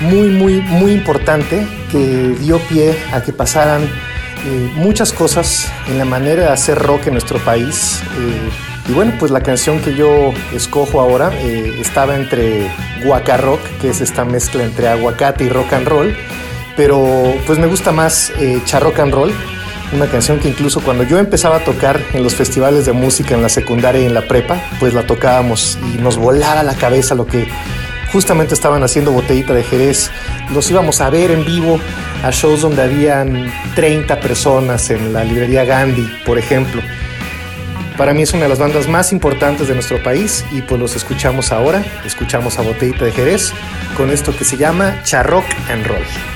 muy, 0.00 0.28
muy, 0.28 0.60
muy 0.62 0.92
importante 0.92 1.66
que 1.90 2.34
dio 2.40 2.58
pie 2.60 2.96
a 3.12 3.22
que 3.22 3.32
pasaran 3.32 3.82
eh, 3.82 4.70
muchas 4.74 5.12
cosas 5.12 5.70
en 5.88 5.98
la 5.98 6.04
manera 6.04 6.44
de 6.44 6.48
hacer 6.48 6.78
rock 6.78 7.06
en 7.08 7.14
nuestro 7.14 7.38
país. 7.38 8.00
Eh, 8.18 8.70
y 8.90 8.92
bueno, 8.92 9.12
pues 9.18 9.30
la 9.30 9.40
canción 9.40 9.80
que 9.80 9.94
yo 9.94 10.32
escojo 10.52 11.00
ahora 11.00 11.30
eh, 11.32 11.76
estaba 11.80 12.16
entre 12.16 12.68
Guaca 13.04 13.36
Rock, 13.36 13.60
que 13.80 13.90
es 13.90 14.00
esta 14.00 14.24
mezcla 14.24 14.64
entre 14.64 14.88
aguacate 14.88 15.44
y 15.44 15.48
rock 15.48 15.72
and 15.74 15.86
roll, 15.86 16.16
pero 16.76 17.32
pues 17.46 17.58
me 17.58 17.66
gusta 17.66 17.92
más 17.92 18.32
eh, 18.38 18.60
Charrock 18.64 18.98
and 18.98 19.12
Roll, 19.12 19.32
una 19.92 20.06
canción 20.06 20.38
que 20.38 20.48
incluso 20.48 20.80
cuando 20.80 21.04
yo 21.04 21.18
empezaba 21.18 21.56
a 21.56 21.64
tocar 21.64 22.00
en 22.12 22.22
los 22.22 22.34
festivales 22.34 22.86
de 22.86 22.92
música 22.92 23.34
en 23.34 23.42
la 23.42 23.48
secundaria 23.48 24.00
y 24.02 24.06
en 24.06 24.14
la 24.14 24.26
prepa, 24.26 24.60
pues 24.80 24.94
la 24.94 25.06
tocábamos 25.06 25.78
y 25.94 25.98
nos 25.98 26.16
volaba 26.16 26.62
la 26.62 26.74
cabeza 26.74 27.14
lo 27.14 27.26
que 27.26 27.46
justamente 28.12 28.54
estaban 28.54 28.82
haciendo 28.82 29.12
Botellita 29.12 29.54
de 29.54 29.62
Jerez. 29.62 30.10
Los 30.52 30.70
íbamos 30.70 31.00
a 31.00 31.10
ver 31.10 31.30
en 31.30 31.44
vivo 31.44 31.80
a 32.22 32.30
shows 32.30 32.62
donde 32.62 32.82
habían 32.82 33.52
30 33.74 34.20
personas 34.20 34.90
en 34.90 35.12
la 35.12 35.24
librería 35.24 35.64
Gandhi, 35.64 36.08
por 36.24 36.38
ejemplo. 36.38 36.82
Para 37.96 38.14
mí 38.14 38.22
es 38.22 38.32
una 38.32 38.44
de 38.44 38.48
las 38.48 38.58
bandas 38.58 38.88
más 38.88 39.12
importantes 39.12 39.68
de 39.68 39.74
nuestro 39.74 40.02
país 40.02 40.44
y 40.52 40.62
pues 40.62 40.80
los 40.80 40.96
escuchamos 40.96 41.52
ahora. 41.52 41.84
Escuchamos 42.04 42.58
a 42.58 42.62
Botellita 42.62 43.04
de 43.04 43.12
Jerez 43.12 43.52
con 43.96 44.10
esto 44.10 44.34
que 44.34 44.44
se 44.44 44.56
llama 44.56 45.02
Charrock 45.04 45.44
and 45.68 45.86
Roll. 45.86 46.29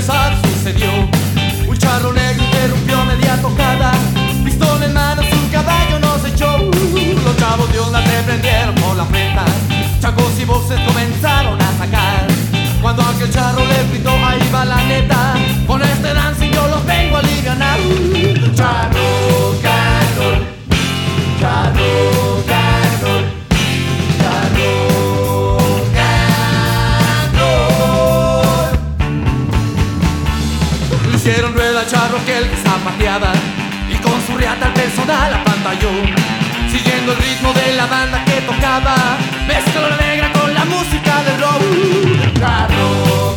Sucedió. 0.00 0.90
Un 1.68 1.76
charro 1.76 2.12
negro 2.12 2.44
interrumpió 2.44 3.04
media 3.04 3.36
tocada. 3.42 3.92
Pistón 4.44 4.82
en 4.82 4.92
mano, 4.92 5.22
su 5.22 5.50
caballo 5.50 5.98
nos 5.98 6.24
echó. 6.24 6.58
Los 6.58 7.36
chavos 7.36 7.70
de 7.72 7.80
onda 7.80 8.00
se 8.04 8.22
prendieron 8.22 8.74
por 8.76 8.96
la 8.96 9.04
frente. 9.06 9.40
Chacos 10.00 10.38
y 10.38 10.44
voces 10.44 10.78
comenzaron 10.86 11.60
a 11.60 11.78
sacar. 11.78 12.28
Cuando 12.80 13.02
aquel 13.02 13.30
charro 13.30 13.64
le 13.64 13.88
gritó, 13.90 14.10
ahí 14.24 14.48
va 14.54 14.64
la 14.64 14.76
neta. 14.84 15.34
Con 15.66 15.82
este 15.82 16.14
dancing 16.14 16.52
yo 16.52 16.68
los 16.68 16.86
vengo 16.86 17.16
a 17.16 17.20
alivianar. 17.20 17.78
Charro, 18.54 19.60
Y 33.88 33.96
con 33.96 34.20
su 34.26 34.36
riata 34.36 34.66
el 34.66 34.72
personal 34.72 35.34
apantalló 35.34 35.90
Siguiendo 36.70 37.12
el 37.12 37.18
ritmo 37.18 37.52
de 37.52 37.72
la 37.72 37.86
banda 37.86 38.24
que 38.24 38.40
tocaba. 38.42 38.96
Mezcló 39.46 39.88
la 39.88 39.96
negra 39.96 40.32
con 40.32 40.52
la 40.52 40.58
la 40.58 40.64
música 40.64 41.22
del 41.24 41.40
rock. 41.40 42.38
Ya 42.38 42.68
rock 42.68 43.27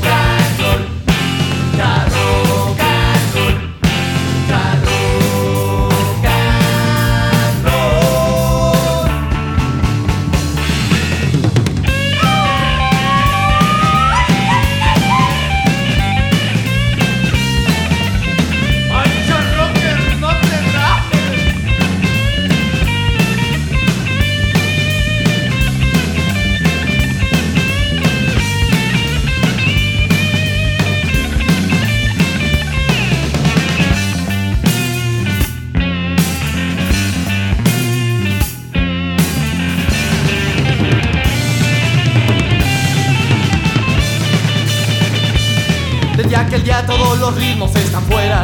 aquel 46.52 46.64
día 46.66 46.86
todos 46.86 47.18
los 47.18 47.34
ritmos 47.36 47.74
están 47.78 48.04
fuera. 48.04 48.44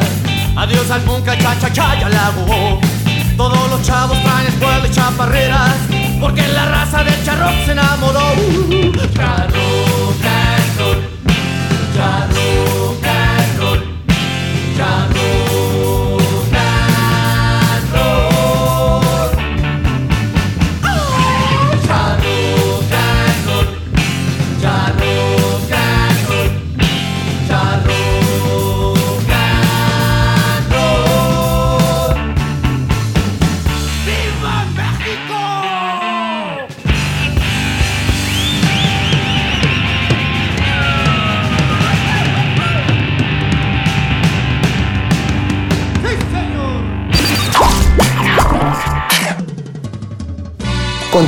Adiós 0.56 0.90
al 0.92 1.02
punk, 1.02 1.28
al 1.28 1.38
cha 1.40 1.60
cha 1.60 1.74
cha 1.74 1.96
y 2.00 2.04
al 2.04 2.14
lago. 2.14 2.80
Todos 3.36 3.70
los 3.70 3.82
chavos 3.82 4.18
traen 4.24 4.48
escuela 4.48 4.88
y 4.88 4.92
chaparreras. 4.92 5.76
Porque 6.22 6.48
la 6.48 6.66
raza 6.68 7.04
del 7.04 7.22
charrock 7.26 7.66
se 7.66 7.74
enamoró. 7.74 8.22
Charrock 9.14 10.26
and 12.00 12.34
roll. 12.34 12.87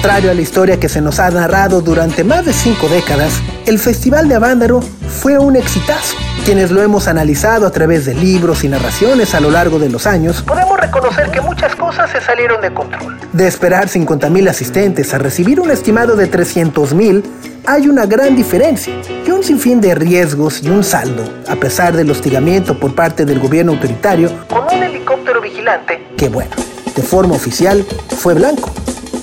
Contrario 0.01 0.31
a 0.31 0.33
la 0.33 0.39
historia 0.39 0.79
que 0.79 0.87
se 0.87 1.01
nos 1.01 1.19
ha 1.19 1.29
narrado 1.29 1.81
durante 1.81 2.23
más 2.23 2.45
de 2.45 2.53
cinco 2.53 2.87
décadas, 2.87 3.33
el 3.65 3.77
Festival 3.79 4.29
de 4.29 4.35
Avándaro 4.35 4.79
fue 4.79 5.37
un 5.37 5.57
exitazo. 5.57 6.15
Quienes 6.45 6.71
lo 6.71 6.81
hemos 6.81 7.09
analizado 7.09 7.67
a 7.67 7.71
través 7.71 8.05
de 8.05 8.15
libros 8.15 8.63
y 8.63 8.69
narraciones 8.69 9.35
a 9.35 9.41
lo 9.41 9.51
largo 9.51 9.77
de 9.77 9.89
los 9.89 10.07
años, 10.07 10.41
podemos 10.43 10.79
reconocer 10.79 11.29
que 11.31 11.41
muchas 11.41 11.75
cosas 11.75 12.09
se 12.11 12.21
salieron 12.21 12.61
de 12.61 12.73
control. 12.73 13.17
De 13.33 13.45
esperar 13.45 13.89
50.000 13.89 14.49
asistentes 14.49 15.13
a 15.13 15.17
recibir 15.17 15.59
un 15.59 15.69
estimado 15.69 16.15
de 16.15 16.31
300.000, 16.31 17.21
hay 17.67 17.89
una 17.89 18.05
gran 18.05 18.37
diferencia 18.37 18.93
y 19.27 19.31
un 19.31 19.43
sinfín 19.43 19.81
de 19.81 19.95
riesgos 19.95 20.63
y 20.63 20.69
un 20.69 20.85
saldo, 20.85 21.25
a 21.49 21.57
pesar 21.57 21.93
del 21.97 22.09
hostigamiento 22.09 22.79
por 22.79 22.95
parte 22.95 23.25
del 23.25 23.39
gobierno 23.39 23.73
autoritario, 23.73 24.31
con 24.47 24.63
un 24.63 24.81
helicóptero 24.81 25.41
vigilante 25.41 26.01
que, 26.15 26.29
bueno, 26.29 26.51
de 26.95 27.01
forma 27.01 27.35
oficial 27.35 27.85
fue 28.15 28.33
blanco. 28.33 28.71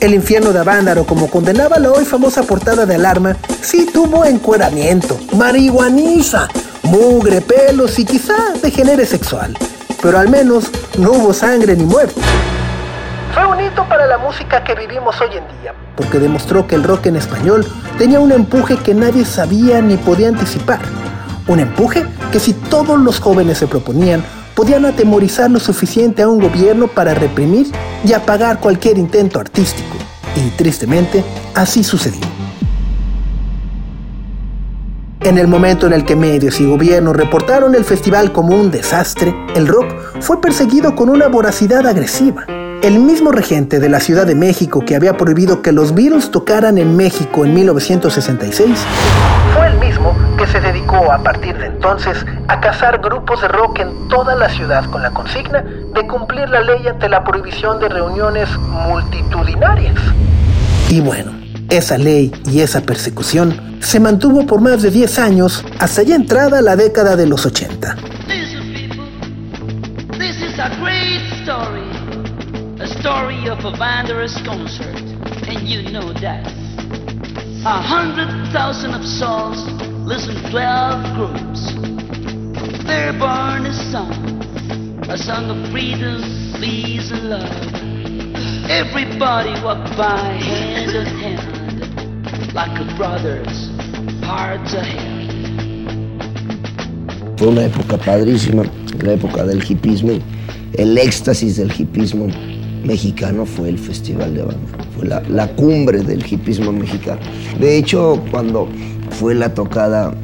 El 0.07 0.14
infierno 0.14 0.53
de 0.53 0.61
Avándaro, 0.61 1.05
como 1.05 1.29
condenaba 1.29 1.81
la 1.81 1.90
hoy 1.90 2.05
famosa 2.05 2.45
portada 2.45 2.87
de 2.87 2.95
alarma, 2.95 3.37
sí 3.61 3.90
tuvo 3.92 4.25
encueramiento, 4.25 5.19
marihuaniza, 5.37 6.47
mugre, 6.85 7.40
pelos 7.40 7.99
y 7.99 8.05
quizá 8.05 8.53
degenere 8.62 9.05
sexual. 9.05 9.59
Pero 10.01 10.16
al 10.21 10.29
menos 10.29 10.71
no 10.97 11.11
hubo 11.11 11.33
sangre 11.33 11.75
ni 11.75 11.83
muerte. 11.83 12.21
Fue 13.35 13.47
un 13.47 13.61
hito 13.61 13.85
para 13.88 14.07
la 14.07 14.16
música 14.19 14.62
que 14.62 14.77
vivimos 14.77 15.21
hoy 15.21 15.38
en 15.38 15.61
día, 15.61 15.75
porque 15.97 16.21
demostró 16.21 16.69
que 16.69 16.77
el 16.77 16.85
rock 16.85 17.07
en 17.07 17.16
español 17.16 17.66
tenía 17.99 18.21
un 18.21 18.31
empuje 18.31 18.77
que 18.77 18.95
nadie 18.95 19.25
sabía 19.25 19.83
ni 19.83 19.97
podía 19.97 20.29
anticipar. 20.29 20.79
Un 21.49 21.59
empuje 21.59 22.07
que 22.31 22.38
si 22.38 22.53
todos 22.53 22.97
los 22.97 23.19
jóvenes 23.19 23.59
se 23.59 23.66
proponían, 23.66 24.25
podían 24.55 24.85
atemorizar 24.85 25.51
lo 25.51 25.59
suficiente 25.59 26.23
a 26.23 26.29
un 26.29 26.38
gobierno 26.38 26.87
para 26.87 27.12
reprimir 27.12 27.73
y 28.07 28.12
apagar 28.12 28.61
cualquier 28.61 28.99
intento 28.99 29.40
artístico. 29.40 29.97
Y 30.37 30.51
tristemente, 30.51 31.25
así 31.55 31.83
sucedió. 31.83 32.21
En 35.21 35.38
el 35.38 35.49
momento 35.49 35.87
en 35.87 35.92
el 35.92 36.05
que 36.05 36.14
medios 36.14 36.61
y 36.61 36.66
gobiernos 36.66 37.16
reportaron 37.16 37.75
el 37.75 37.85
festival 37.85 38.33
como 38.33 38.55
un 38.55 38.71
desastre, 38.71 39.35
el 39.57 39.66
rock 39.66 39.92
fue 40.21 40.40
perseguido 40.40 40.95
con 40.95 41.09
una 41.09 41.27
voracidad 41.27 41.85
agresiva. 41.87 42.45
El 42.83 43.01
mismo 43.01 43.33
regente 43.33 43.81
de 43.81 43.88
la 43.88 43.99
Ciudad 43.99 44.27
de 44.27 44.37
México 44.37 44.85
que 44.87 44.95
había 44.95 45.16
prohibido 45.16 45.62
que 45.62 45.73
los 45.73 45.95
Beatles 45.95 46.31
tocaran 46.31 46.79
en 46.79 46.97
México 46.97 47.45
en 47.45 47.55
1966 47.55 48.71
fue 49.57 49.69
el 49.69 49.79
mismo 49.79 50.14
que 50.37 50.47
se 50.47 50.61
dedicó 50.61 51.11
a 51.11 51.23
partir 51.23 51.57
de 51.57 51.66
entonces 51.66 52.25
a 52.49 52.61
cazar 52.61 53.01
grupos 53.01 53.40
de 53.40 53.49
rock 53.49 53.81
en 53.81 54.09
toda 54.09 54.35
la 54.35 54.49
ciudad 54.51 54.85
con 54.90 55.03
la 55.03 55.11
consigna 55.11 55.62
de 55.62 56.07
cumplir 56.07 56.49
la 56.49 56.61
ley 56.61 56.87
ante 56.87 57.09
la 57.09 57.25
prohibición 57.25 57.81
de 57.81 57.88
reuniones 57.88 58.49
multitudinarias. 58.59 59.95
Y 60.90 61.01
bueno, 61.01 61.33
esa 61.71 61.97
ley 61.97 62.33
y 62.45 62.61
esa 62.61 62.83
persecución 62.83 63.79
se 63.81 63.99
mantuvo 63.99 64.47
por 64.47 64.61
más 64.61 64.83
de 64.83 64.90
10 64.90 65.19
años 65.19 65.64
hasta 65.79 66.03
ya 66.03 66.16
entrada 66.16 66.61
la 66.61 66.77
década 66.77 67.16
de 67.16 67.27
los 67.27 67.47
80. 67.47 67.97
This 70.19 70.40
is 70.42 70.59
a 70.59 70.69
great 70.81 71.23
story. 71.42 71.87
Of 73.49 73.64
a 73.64 73.71
Wanderers 73.79 74.35
concert. 74.45 74.97
And 75.47 75.69
you 75.69 75.92
know 75.92 76.12
that. 76.14 76.65
A 77.66 77.83
hundred 77.83 78.31
thousand 78.52 78.94
of 78.94 79.05
souls 79.05 79.59
listen 80.07 80.37
twelve 80.52 81.02
groups. 81.16 81.74
They're 82.87 83.12
born 83.12 83.66
a 83.66 83.72
song. 83.90 84.14
A 85.11 85.18
song 85.18 85.50
of 85.50 85.72
freedom, 85.72 86.22
peace 86.61 87.11
and 87.11 87.29
love. 87.29 88.70
Everybody 88.70 89.50
walk 89.64 89.83
by 89.96 90.38
hand 90.38 90.92
in 90.94 91.07
hand. 91.18 92.55
Like 92.55 92.70
a 92.79 92.85
brothers, 92.96 93.68
hearts 94.22 94.72
ahead. 94.72 95.26
Fue 97.37 97.48
una 97.48 97.64
época 97.64 97.98
padrísima, 97.98 98.62
la 99.02 99.14
época 99.14 99.44
del 99.44 99.61
hipismo. 99.61 100.20
El 100.74 100.96
éxtasis 100.96 101.57
del 101.57 101.72
hipismo 101.72 102.29
mexicano 102.87 103.44
fue 103.46 103.68
el 103.68 103.79
Festival 103.79 104.35
de 104.35 104.42
Banda. 104.42 104.85
Fue 104.96 105.07
la, 105.07 105.22
la 105.29 105.49
cumbre 105.49 106.03
del 106.03 106.25
hipismo 106.25 106.72
mexicano. 106.72 107.20
De 107.59 107.77
hecho, 107.77 108.22
cuando 108.31 108.68
fue 109.11 109.35
la 109.35 109.53
tocada 109.53 110.14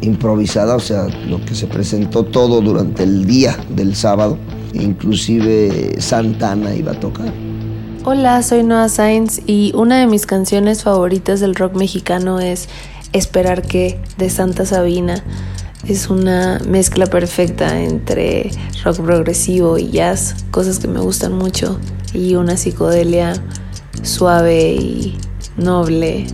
improvisada, 0.00 0.76
o 0.76 0.80
sea, 0.80 1.06
lo 1.28 1.44
que 1.44 1.54
se 1.54 1.66
presentó 1.66 2.24
todo 2.24 2.60
durante 2.60 3.04
el 3.04 3.24
día 3.26 3.56
del 3.70 3.94
sábado, 3.94 4.36
inclusive 4.74 6.00
Santana 6.00 6.74
iba 6.74 6.92
a 6.92 7.00
tocar. 7.00 7.32
Hola, 8.04 8.42
soy 8.42 8.64
Noah 8.64 8.88
Sainz 8.88 9.40
y 9.46 9.72
una 9.76 10.00
de 10.00 10.08
mis 10.08 10.26
canciones 10.26 10.82
favoritas 10.82 11.38
del 11.38 11.54
rock 11.54 11.76
mexicano 11.76 12.40
es 12.40 12.68
Esperar 13.12 13.62
que 13.62 14.00
de 14.18 14.28
Santa 14.28 14.66
Sabina. 14.66 15.22
Es 15.86 16.08
una 16.10 16.60
mezcla 16.66 17.06
perfecta 17.06 17.80
entre 17.82 18.50
rock 18.84 19.00
progresivo 19.00 19.78
y 19.78 19.90
jazz, 19.90 20.36
cosas 20.52 20.78
que 20.78 20.86
me 20.86 21.00
gustan 21.00 21.32
mucho, 21.32 21.78
y 22.14 22.36
una 22.36 22.56
psicodelia 22.56 23.34
suave 24.02 24.74
y 24.74 25.18
noble. 25.56 26.26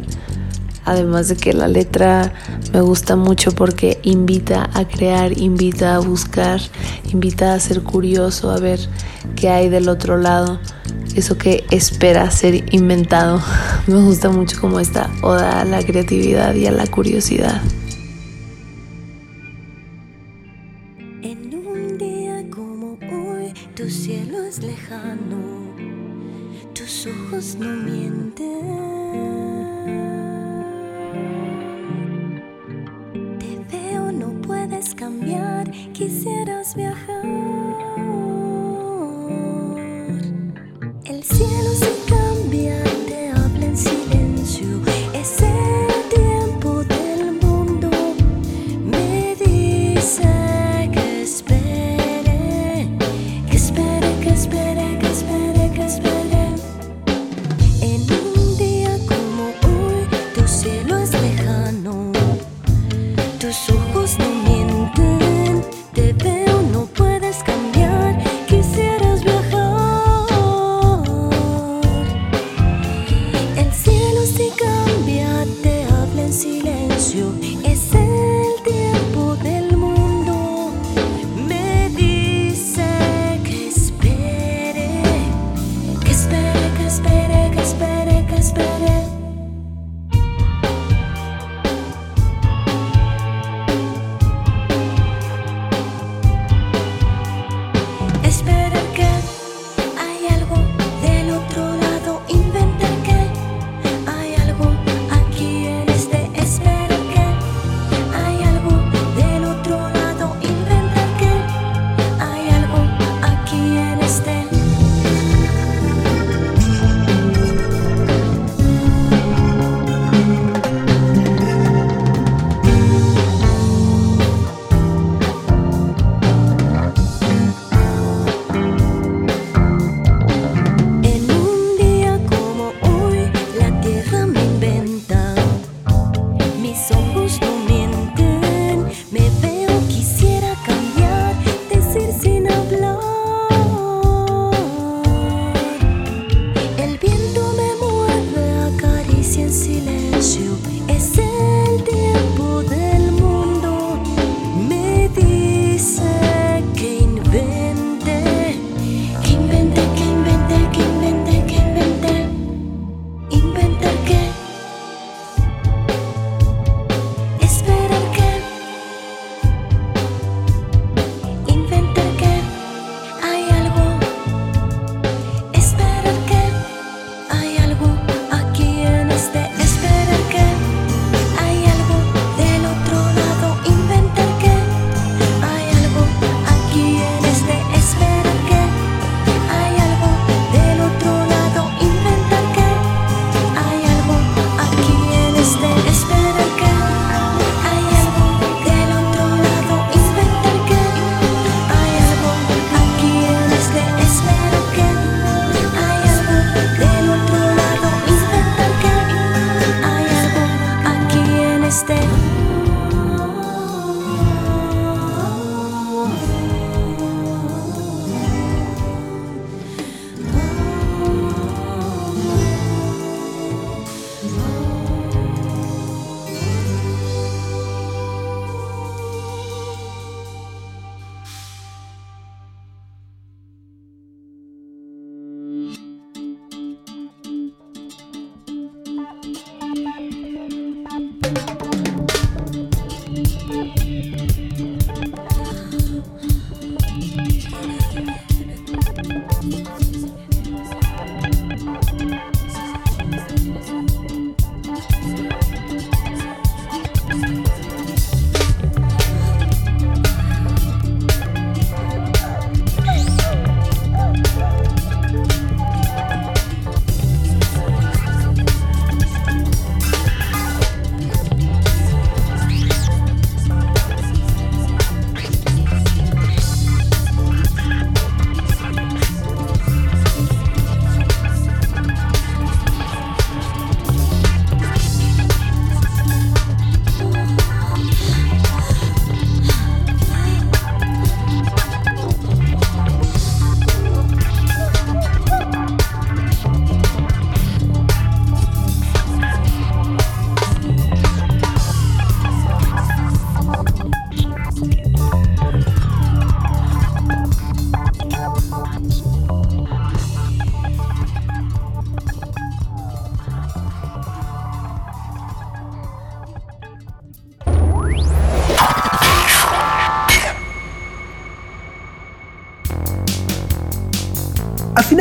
Además 0.85 1.29
de 1.29 1.37
que 1.37 1.55
la 1.55 1.67
letra 1.67 2.33
me 2.75 2.83
gusta 2.83 3.17
mucho 3.17 3.53
porque 3.53 3.99
invita 4.03 4.69
a 4.75 4.87
crear, 4.87 5.37
invita 5.39 5.97
a 5.97 5.99
buscar, 5.99 6.61
invita 7.11 7.55
a 7.55 7.61
ser 7.61 7.83
curioso, 7.83 8.51
a 8.51 8.59
ver 8.59 8.81
qué 9.35 9.49
hay 9.49 9.71
del 9.71 9.89
otro 9.89 10.19
lado, 10.19 10.61
eso 11.15 11.39
que 11.39 11.65
espera 11.71 12.31
ser 12.31 12.75
inventado. 12.75 13.41
Me 13.87 14.03
gusta 14.03 14.29
mucho 14.29 14.61
como 14.61 14.79
esta 14.79 15.11
oda 15.23 15.63
a 15.63 15.65
la 15.65 15.83
creatividad 15.83 16.55
y 16.55 16.67
a 16.67 16.71
la 16.71 16.87
curiosidad. 16.87 17.63
Quisieras 35.93 36.75
viajar. 36.75 37.28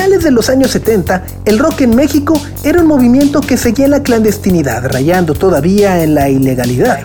Finales 0.08 0.24
de 0.24 0.32
los 0.32 0.50
años 0.50 0.72
70, 0.72 1.24
el 1.44 1.60
rock 1.60 1.82
en 1.82 1.94
México 1.94 2.40
era 2.64 2.80
un 2.80 2.88
movimiento 2.88 3.42
que 3.42 3.58
seguía 3.58 3.84
en 3.84 3.92
la 3.92 4.04
clandestinidad, 4.04 4.86
rayando 4.90 5.34
todavía 5.34 6.02
en 6.02 6.16
la 6.16 6.30
ilegalidad. 6.30 7.02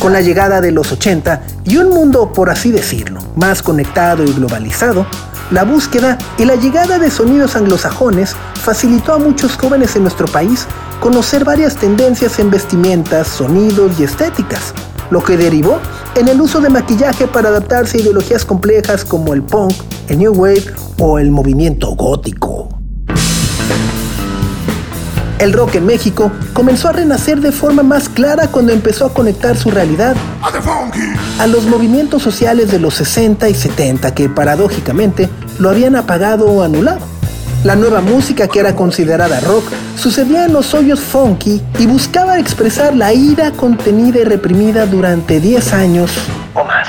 Con 0.00 0.14
la 0.14 0.22
llegada 0.22 0.62
de 0.62 0.72
los 0.72 0.90
80 0.90 1.42
y 1.64 1.76
un 1.76 1.90
mundo, 1.90 2.32
por 2.32 2.48
así 2.48 2.70
decirlo, 2.70 3.20
más 3.34 3.62
conectado 3.62 4.24
y 4.24 4.32
globalizado, 4.32 5.06
la 5.50 5.64
búsqueda 5.64 6.16
y 6.38 6.46
la 6.46 6.54
llegada 6.54 6.98
de 6.98 7.10
sonidos 7.10 7.56
anglosajones 7.56 8.34
facilitó 8.54 9.12
a 9.12 9.18
muchos 9.18 9.54
jóvenes 9.56 9.94
en 9.94 10.04
nuestro 10.04 10.26
país 10.26 10.66
conocer 11.00 11.44
varias 11.44 11.76
tendencias 11.76 12.38
en 12.38 12.50
vestimentas, 12.50 13.28
sonidos 13.28 14.00
y 14.00 14.04
estéticas, 14.04 14.72
lo 15.10 15.22
que 15.22 15.36
derivó 15.36 15.78
en 16.14 16.28
el 16.28 16.40
uso 16.40 16.60
de 16.60 16.70
maquillaje 16.70 17.26
para 17.26 17.50
adaptarse 17.50 17.98
a 17.98 18.00
ideologías 18.00 18.46
complejas 18.46 19.04
como 19.04 19.34
el 19.34 19.42
punk, 19.42 19.74
el 20.08 20.20
new 20.20 20.32
wave 20.32 20.85
o 20.98 21.18
el 21.18 21.30
movimiento 21.30 21.94
gótico. 21.94 22.68
El 25.38 25.52
rock 25.52 25.74
en 25.74 25.86
México 25.86 26.32
comenzó 26.54 26.88
a 26.88 26.92
renacer 26.92 27.40
de 27.40 27.52
forma 27.52 27.82
más 27.82 28.08
clara 28.08 28.48
cuando 28.48 28.72
empezó 28.72 29.04
a 29.04 29.12
conectar 29.12 29.56
su 29.56 29.70
realidad 29.70 30.16
a 31.38 31.46
los 31.46 31.66
movimientos 31.66 32.22
sociales 32.22 32.70
de 32.70 32.78
los 32.78 32.94
60 32.94 33.48
y 33.48 33.54
70 33.54 34.14
que 34.14 34.30
paradójicamente 34.30 35.28
lo 35.58 35.68
habían 35.68 35.94
apagado 35.94 36.46
o 36.46 36.62
anulado. 36.62 37.00
La 37.64 37.76
nueva 37.76 38.00
música 38.00 38.48
que 38.48 38.60
era 38.60 38.74
considerada 38.74 39.40
rock 39.40 39.64
sucedía 39.96 40.46
en 40.46 40.54
los 40.54 40.72
hoyos 40.72 41.00
funky 41.00 41.60
y 41.78 41.86
buscaba 41.86 42.38
expresar 42.38 42.94
la 42.96 43.12
ira 43.12 43.50
contenida 43.50 44.20
y 44.20 44.24
reprimida 44.24 44.86
durante 44.86 45.40
10 45.40 45.72
años 45.74 46.12
o 46.54 46.64
más. 46.64 46.88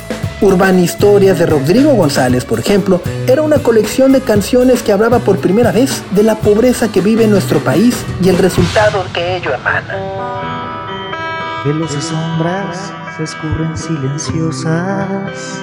Urban 0.41 0.79
Historias 0.79 1.37
de 1.37 1.45
Rodrigo 1.45 1.93
González, 1.93 2.45
por 2.45 2.59
ejemplo, 2.59 2.99
era 3.27 3.43
una 3.43 3.59
colección 3.59 4.11
de 4.11 4.21
canciones 4.21 4.81
que 4.81 4.91
hablaba 4.91 5.19
por 5.19 5.37
primera 5.37 5.71
vez 5.71 6.03
de 6.11 6.23
la 6.23 6.35
pobreza 6.35 6.91
que 6.91 6.99
vive 6.99 7.27
nuestro 7.27 7.59
país 7.59 7.95
y 8.23 8.29
el 8.29 8.37
resultado 8.39 9.05
que 9.13 9.37
ello 9.37 9.53
emana. 9.53 9.97
Sombras 12.01 12.91
se 13.17 13.23
escurren 13.23 13.77
silenciosas 13.77 15.61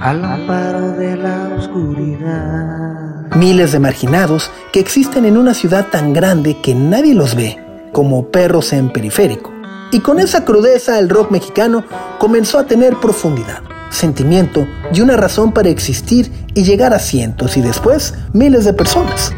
al 0.00 0.24
amparo 0.24 0.92
de 0.92 1.16
la 1.16 1.50
oscuridad. 1.56 3.36
Miles 3.36 3.70
de 3.70 3.78
marginados 3.78 4.50
que 4.72 4.80
existen 4.80 5.24
en 5.24 5.36
una 5.36 5.54
ciudad 5.54 5.86
tan 5.86 6.12
grande 6.12 6.60
que 6.60 6.74
nadie 6.74 7.14
los 7.14 7.36
ve, 7.36 7.64
como 7.92 8.26
perros 8.26 8.72
en 8.72 8.90
periférico. 8.90 9.49
Y 9.92 10.00
con 10.00 10.20
esa 10.20 10.44
crudeza 10.44 11.00
el 11.00 11.08
rock 11.08 11.32
mexicano 11.32 11.82
comenzó 12.18 12.60
a 12.60 12.64
tener 12.64 12.94
profundidad, 12.96 13.58
sentimiento 13.88 14.64
y 14.92 15.00
una 15.00 15.16
razón 15.16 15.52
para 15.52 15.68
existir 15.68 16.30
y 16.54 16.62
llegar 16.62 16.94
a 16.94 17.00
cientos 17.00 17.56
y 17.56 17.60
después 17.60 18.14
miles 18.32 18.64
de 18.64 18.72
personas. 18.72 19.34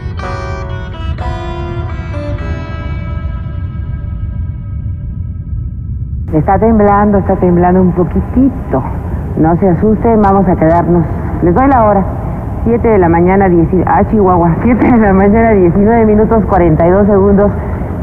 Está 6.35 6.59
temblando, 6.59 7.19
está 7.19 7.37
temblando 7.37 7.81
un 7.81 7.93
poquitito. 7.93 8.83
No 9.39 9.59
se 9.59 9.69
asusten, 9.69 10.21
vamos 10.21 10.47
a 10.49 10.57
quedarnos. 10.57 11.05
Les 11.43 11.55
doy 11.55 11.69
la 11.69 11.85
hora. 11.85 12.05
7 12.65 12.89
de 12.89 12.99
la 12.99 13.09
mañana, 13.09 13.49
10, 13.49 13.69
ah, 13.87 14.03
Chihuahua. 14.11 14.57
7 14.63 14.87
de 14.87 14.99
la 14.99 15.13
mañana, 15.13 15.51
19 15.53 16.07
minutos 16.07 16.45
42 16.45 17.07
segundos, 17.07 17.51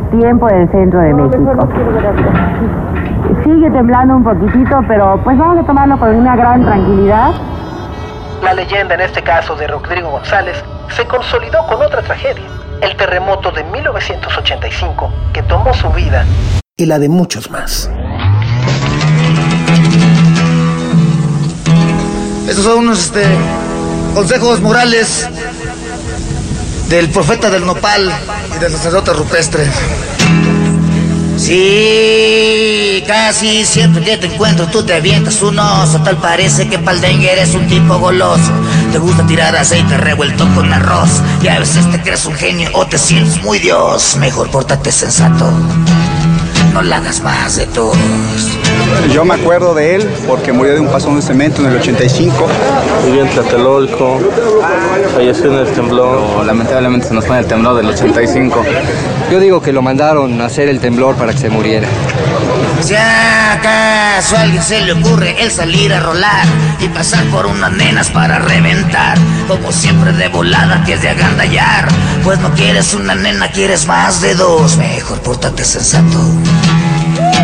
tiempo 0.09 0.47
del 0.47 0.69
centro 0.71 0.99
de 0.99 1.13
México. 1.13 1.67
Sigue 3.43 3.69
temblando 3.71 4.15
un 4.17 4.23
poquitito, 4.23 4.81
pero 4.87 5.19
pues 5.23 5.37
vamos 5.37 5.59
a 5.59 5.63
tomarlo 5.63 5.99
con 5.99 6.15
una 6.15 6.35
gran 6.35 6.63
tranquilidad. 6.63 7.31
La 8.43 8.53
leyenda 8.53 8.95
en 8.95 9.01
este 9.01 9.21
caso 9.21 9.55
de 9.55 9.67
Rodrigo 9.67 10.09
González 10.09 10.63
se 10.89 11.05
consolidó 11.05 11.65
con 11.67 11.81
otra 11.81 12.01
tragedia, 12.01 12.45
el 12.81 12.95
terremoto 12.95 13.51
de 13.51 13.63
1985 13.65 15.09
que 15.33 15.43
tomó 15.43 15.73
su 15.73 15.89
vida 15.91 16.25
y 16.79 16.85
la 16.85 16.97
de 16.97 17.09
muchos 17.09 17.51
más. 17.51 17.91
Estos 22.47 22.63
son 22.63 22.79
unos 22.79 23.05
este, 23.05 23.23
consejos 24.15 24.61
morales 24.61 25.29
del 26.89 27.07
profeta 27.09 27.51
del 27.51 27.65
nopal 27.65 28.11
y 28.55 28.59
del 28.59 28.71
sacerdote 28.71 29.13
rupestre. 29.13 29.63
Sí, 31.37 33.03
casi 33.07 33.63
siempre 33.63 34.03
que 34.03 34.17
te 34.17 34.25
encuentro 34.25 34.67
tú 34.67 34.83
te 34.83 34.93
avientas 34.93 35.41
un 35.41 35.59
oso. 35.59 36.01
Tal 36.03 36.17
parece 36.17 36.67
que 36.67 36.79
paldengue 36.79 37.31
eres 37.31 37.53
un 37.53 37.67
tipo 37.67 37.97
goloso. 37.99 38.51
Te 38.91 38.97
gusta 38.97 39.25
tirar 39.27 39.55
aceite 39.55 39.97
revuelto 39.97 40.47
con 40.55 40.73
arroz. 40.73 41.21
Y 41.41 41.47
a 41.47 41.59
veces 41.59 41.89
te 41.91 42.01
crees 42.01 42.25
un 42.25 42.33
genio 42.33 42.69
o 42.73 42.85
te 42.87 42.97
sientes 42.97 43.41
muy 43.43 43.59
dios. 43.59 44.17
Mejor 44.17 44.49
pórtate 44.49 44.91
sensato. 44.91 45.45
No 46.73 46.81
la 46.81 46.97
hagas 46.97 47.21
más 47.21 47.57
de 47.57 47.65
todos. 47.67 47.97
Yo 49.13 49.25
me 49.25 49.33
acuerdo 49.33 49.73
de 49.73 49.95
él 49.95 50.09
porque 50.27 50.51
murió 50.51 50.73
de 50.73 50.79
un 50.79 50.87
pasón 50.87 51.15
de 51.15 51.21
cemento 51.21 51.61
en 51.61 51.67
el 51.67 51.77
85. 51.77 52.47
Vivió 53.05 53.23
en 53.23 53.29
Tlatelolco, 53.29 54.19
falleció 55.15 55.51
en 55.51 55.59
el 55.59 55.67
temblor. 55.73 56.45
lamentablemente 56.45 57.07
se 57.07 57.13
nos 57.13 57.25
fue 57.25 57.37
en 57.37 57.43
el 57.43 57.47
temblor 57.47 57.75
del 57.75 57.87
85. 57.87 58.63
Yo 59.31 59.39
digo 59.39 59.61
que 59.61 59.73
lo 59.73 59.81
mandaron 59.81 60.39
a 60.41 60.45
hacer 60.45 60.69
el 60.69 60.79
temblor 60.79 61.15
para 61.15 61.33
que 61.33 61.39
se 61.39 61.49
muriera. 61.49 61.87
Si 62.81 62.95
acaso 62.95 64.37
a 64.37 64.41
alguien 64.41 64.63
se 64.63 64.81
le 64.81 64.93
ocurre 64.93 65.43
el 65.43 65.51
salir 65.51 65.93
a 65.93 65.99
rolar 65.99 66.45
y 66.79 66.87
pasar 66.87 67.23
por 67.25 67.45
unas 67.45 67.71
nenas 67.73 68.09
para 68.09 68.39
reventar, 68.39 69.17
como 69.47 69.71
siempre 69.71 70.13
de 70.13 70.27
volada 70.29 70.83
que 70.85 70.93
es 70.93 71.01
de 71.01 71.09
agandallar, 71.09 71.87
pues 72.23 72.39
no 72.39 72.51
quieres 72.53 72.93
una 72.93 73.15
nena, 73.15 73.49
quieres 73.49 73.85
más 73.85 74.21
de 74.21 74.33
dos, 74.33 74.77
mejor 74.77 75.19
pórtate 75.21 75.65
sensato, 75.65 76.19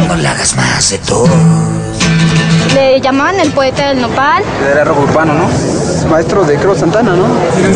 no 0.07 0.15
le 0.15 0.27
hagas 0.27 0.55
más 0.55 0.89
de 0.89 0.97
todo. 0.99 1.29
Le 2.73 2.99
llamaban 3.01 3.39
el 3.39 3.51
poeta 3.51 3.89
del 3.89 4.01
nopal. 4.01 4.43
Era 4.71 4.83
rock 4.83 4.99
urbano, 4.99 5.33
¿no? 5.33 5.84
Maestro 6.09 6.43
de 6.43 6.55
Cruz 6.57 6.79
Santana, 6.79 7.15
¿no? 7.15 7.27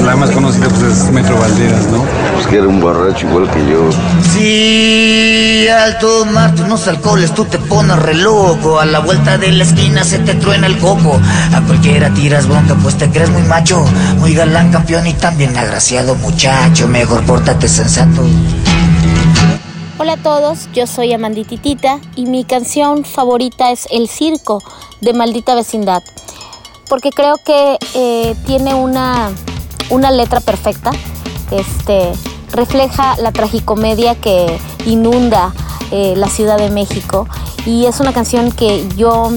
La 0.05 0.15
más 0.15 0.31
conocida 0.31 0.67
pues 0.69 0.81
es 0.83 1.11
Metro 1.11 1.37
Valderas, 1.39 1.85
¿no? 1.87 2.03
Pues 2.33 2.47
que 2.47 2.57
era 2.57 2.67
un 2.67 2.79
borracho 2.79 3.27
igual 3.27 3.49
que 3.49 3.59
yo. 3.69 3.89
Si 4.33 5.67
al 5.67 5.97
tomar 5.99 6.55
tus 6.55 6.65
unos 6.65 6.87
alcoholes 6.87 7.33
tú 7.33 7.45
te 7.45 7.57
pones 7.57 7.97
re 7.97 8.13
loco, 8.13 8.79
a 8.79 8.85
la 8.85 8.99
vuelta 8.99 9.37
de 9.37 9.51
la 9.51 9.63
esquina 9.63 10.03
se 10.03 10.19
te 10.19 10.35
truena 10.35 10.67
el 10.67 10.77
coco, 10.77 11.19
a 11.53 11.61
cualquiera 11.61 12.13
tiras 12.13 12.47
bronca 12.47 12.75
pues 12.75 12.97
te 12.97 13.09
crees 13.09 13.29
muy 13.29 13.41
macho, 13.43 13.83
muy 14.19 14.33
galán 14.33 14.71
campeón 14.71 15.07
y 15.07 15.13
también 15.13 15.57
agraciado 15.57 16.15
muchacho, 16.15 16.87
mejor 16.87 17.23
pórtate 17.23 17.67
sensato. 17.67 18.21
Hola 19.97 20.13
a 20.13 20.17
todos, 20.17 20.69
yo 20.73 20.87
soy 20.87 21.11
Amandititita 21.11 21.99
y 22.15 22.25
mi 22.25 22.45
canción 22.45 23.03
favorita 23.03 23.71
es 23.71 23.85
El 23.91 24.07
Circo 24.07 24.63
de 25.01 25.13
Maldita 25.13 25.55
Vecindad, 25.55 26.03
porque 26.89 27.11
creo 27.11 27.37
que 27.37 27.77
eh, 27.93 28.35
tiene 28.45 28.73
una, 28.73 29.29
una 29.89 30.11
letra 30.11 30.39
perfecta, 30.41 30.91
este, 31.51 32.11
refleja 32.51 33.15
la 33.17 33.31
tragicomedia 33.31 34.15
que 34.15 34.59
inunda 34.85 35.53
eh, 35.91 36.13
la 36.17 36.27
Ciudad 36.27 36.57
de 36.57 36.69
México 36.69 37.27
y 37.65 37.85
es 37.85 37.99
una 37.99 38.11
canción 38.13 38.51
que 38.51 38.87
yo 38.97 39.31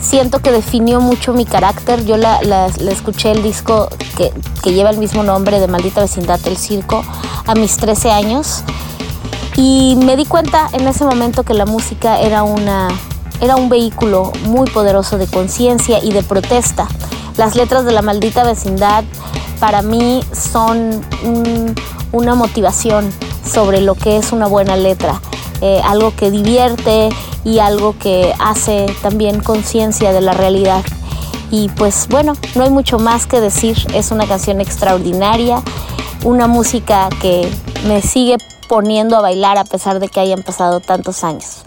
siento 0.00 0.40
que 0.40 0.50
definió 0.52 1.00
mucho 1.00 1.32
mi 1.34 1.44
carácter. 1.44 2.04
Yo 2.04 2.16
la, 2.16 2.40
la- 2.42 2.66
escuché 2.66 3.30
el 3.32 3.42
disco 3.42 3.88
que, 4.16 4.32
que 4.62 4.72
lleva 4.72 4.90
el 4.90 4.98
mismo 4.98 5.22
nombre 5.22 5.60
de 5.60 5.66
Maldita 5.66 6.00
Vecindad, 6.00 6.40
El 6.46 6.56
Circo, 6.56 7.02
a 7.46 7.54
mis 7.54 7.76
13 7.76 8.10
años. 8.12 8.62
Y 9.56 9.96
me 9.96 10.16
di 10.16 10.24
cuenta 10.24 10.68
en 10.72 10.86
ese 10.86 11.04
momento 11.04 11.42
que 11.42 11.52
la 11.52 11.66
música 11.66 12.20
era, 12.20 12.44
una, 12.44 12.88
era 13.40 13.56
un 13.56 13.68
vehículo 13.68 14.32
muy 14.44 14.68
poderoso 14.70 15.18
de 15.18 15.26
conciencia 15.26 16.02
y 16.02 16.12
de 16.12 16.22
protesta. 16.22 16.88
Las 17.36 17.54
letras 17.54 17.84
de 17.84 17.92
la 17.92 18.02
maldita 18.02 18.42
vecindad 18.44 19.04
para 19.60 19.82
mí 19.82 20.22
son 20.32 21.04
un- 21.24 21.74
una 22.12 22.34
motivación 22.34 23.12
sobre 23.44 23.80
lo 23.80 23.94
que 23.94 24.16
es 24.16 24.32
una 24.32 24.46
buena 24.46 24.76
letra, 24.76 25.20
eh, 25.60 25.80
algo 25.84 26.14
que 26.14 26.30
divierte 26.30 27.08
y 27.44 27.58
algo 27.60 27.96
que 27.98 28.34
hace 28.38 28.86
también 29.02 29.40
conciencia 29.40 30.12
de 30.12 30.20
la 30.20 30.32
realidad. 30.32 30.82
Y 31.50 31.68
pues 31.70 32.08
bueno, 32.08 32.34
no 32.54 32.64
hay 32.64 32.70
mucho 32.70 32.98
más 32.98 33.26
que 33.26 33.40
decir, 33.40 33.76
es 33.94 34.10
una 34.10 34.26
canción 34.26 34.60
extraordinaria, 34.60 35.62
una 36.24 36.46
música 36.46 37.08
que 37.22 37.50
me 37.86 38.02
sigue 38.02 38.36
poniendo 38.68 39.16
a 39.16 39.20
bailar 39.20 39.56
a 39.56 39.64
pesar 39.64 39.98
de 39.98 40.08
que 40.08 40.20
hayan 40.20 40.42
pasado 40.42 40.80
tantos 40.80 41.24
años. 41.24 41.62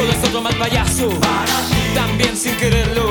Solo 0.00 0.12
es 0.12 0.24
otro 0.24 0.40
mal 0.40 0.54
payaso, 0.54 1.10
también 1.94 2.34
sin 2.34 2.56
quererlo. 2.56 3.09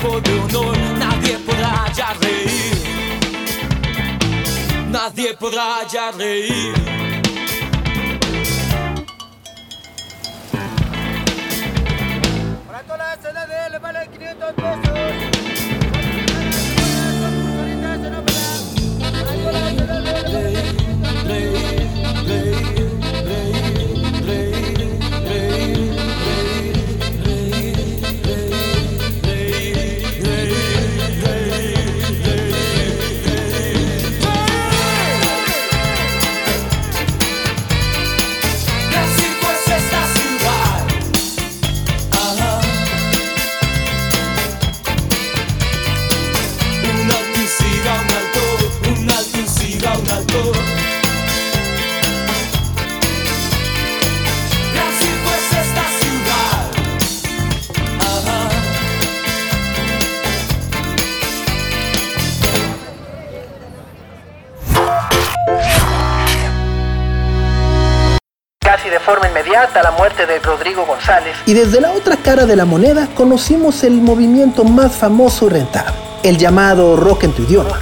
Palco 0.00 0.20
de 0.20 0.32
honor, 0.38 0.76
nadie 0.98 1.38
podrá 1.38 1.92
ya 1.92 2.14
reír. 2.14 2.74
Nadie 4.90 5.34
podrá 5.34 5.86
ya 5.90 6.10
reír. 6.10 6.74
Gran 14.18 15.39
la 69.82 69.90
muerte 69.90 70.26
de 70.26 70.38
Rodrigo 70.38 70.86
González. 70.86 71.36
Y 71.44 71.52
desde 71.52 71.80
la 71.80 71.92
otra 71.92 72.16
cara 72.16 72.46
de 72.46 72.56
la 72.56 72.64
moneda 72.64 73.08
conocimos 73.14 73.84
el 73.84 74.00
movimiento 74.00 74.64
más 74.64 74.96
famoso 74.96 75.46
y 75.46 75.50
rentable, 75.50 75.92
el 76.22 76.38
llamado 76.38 76.96
rock 76.96 77.24
en 77.24 77.32
tu 77.32 77.42
idioma. 77.42 77.78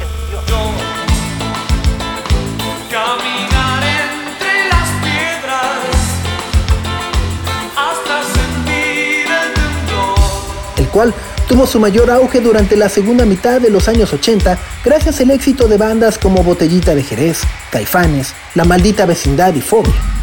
El 10.76 10.88
cual 10.88 11.14
tuvo 11.46 11.66
su 11.66 11.78
mayor 11.78 12.10
auge 12.10 12.40
durante 12.40 12.76
la 12.76 12.88
segunda 12.88 13.24
mitad 13.24 13.60
de 13.60 13.70
los 13.70 13.88
años 13.88 14.12
80 14.12 14.58
gracias 14.84 15.20
al 15.20 15.30
éxito 15.30 15.68
de 15.68 15.76
bandas 15.76 16.18
como 16.18 16.42
Botellita 16.42 16.94
de 16.94 17.04
Jerez, 17.04 17.42
Caifanes, 17.70 18.34
La 18.54 18.64
Maldita 18.64 19.06
Vecindad 19.06 19.54
y 19.54 19.60
Fobia. 19.60 20.17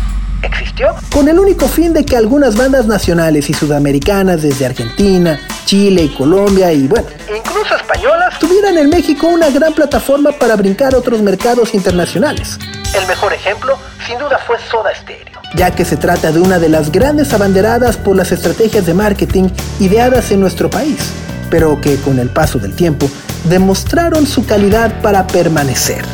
¿Existió? 0.46 0.96
Con 1.12 1.28
el 1.28 1.40
único 1.40 1.68
fin 1.68 1.92
de 1.92 2.06
que 2.06 2.16
algunas 2.16 2.56
bandas 2.56 2.86
nacionales 2.86 3.50
y 3.50 3.54
sudamericanas 3.54 4.44
desde 4.44 4.68
Argentina, 4.68 5.40
Chile 5.66 6.04
y 6.04 6.10
Colombia 6.10 6.72
y 6.72 6.88
bueno, 6.88 7.08
incluso 7.36 7.76
españolas, 7.76 8.38
tuvieran 8.38 8.78
en 8.78 8.90
México 8.90 9.28
una 9.28 9.50
gran 9.50 9.74
plataforma 9.74 10.32
para 10.34 10.56
brincar 10.56 10.94
otros 10.94 11.22
mercados 11.24 11.74
internacionales. 11.74 12.60
El 12.94 13.08
mejor 13.08 13.34
ejemplo, 13.34 13.80
sin 14.06 14.20
duda, 14.20 14.38
fue 14.46 14.58
Soda 14.70 14.94
Stereo, 14.94 15.42
ya 15.56 15.72
que 15.72 15.84
se 15.84 15.98
trata 15.98 16.32
de 16.32 16.40
una 16.40 16.60
de 16.60 16.70
las 16.70 16.92
grandes 16.92 17.34
abanderadas 17.34 17.98
por 17.98 18.16
las 18.16 18.32
estrategias 18.32 18.86
de 18.86 18.94
marketing 18.94 19.50
ideadas 19.80 20.30
en 20.30 20.42
nuestro 20.42 20.70
país, 20.70 21.12
pero 21.50 21.82
que 21.82 21.98
con 21.98 22.20
el 22.20 22.30
paso 22.30 22.60
del 22.60 22.76
tiempo 22.76 23.10
demostraron 23.46 24.28
su 24.28 24.46
calidad 24.46 25.02
para 25.02 25.26
permanecer. 25.26 26.06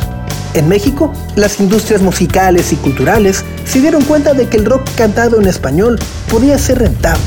En 0.54 0.68
México, 0.68 1.12
las 1.34 1.60
industrias 1.60 2.02
musicales 2.02 2.72
y 2.72 2.76
culturales 2.76 3.44
se 3.64 3.80
dieron 3.80 4.04
cuenta 4.04 4.34
de 4.34 4.48
que 4.48 4.58
el 4.58 4.66
rock 4.66 4.82
cantado 4.96 5.40
en 5.40 5.46
español 5.46 5.98
podía 6.30 6.58
ser 6.58 6.80
rentable. 6.80 7.22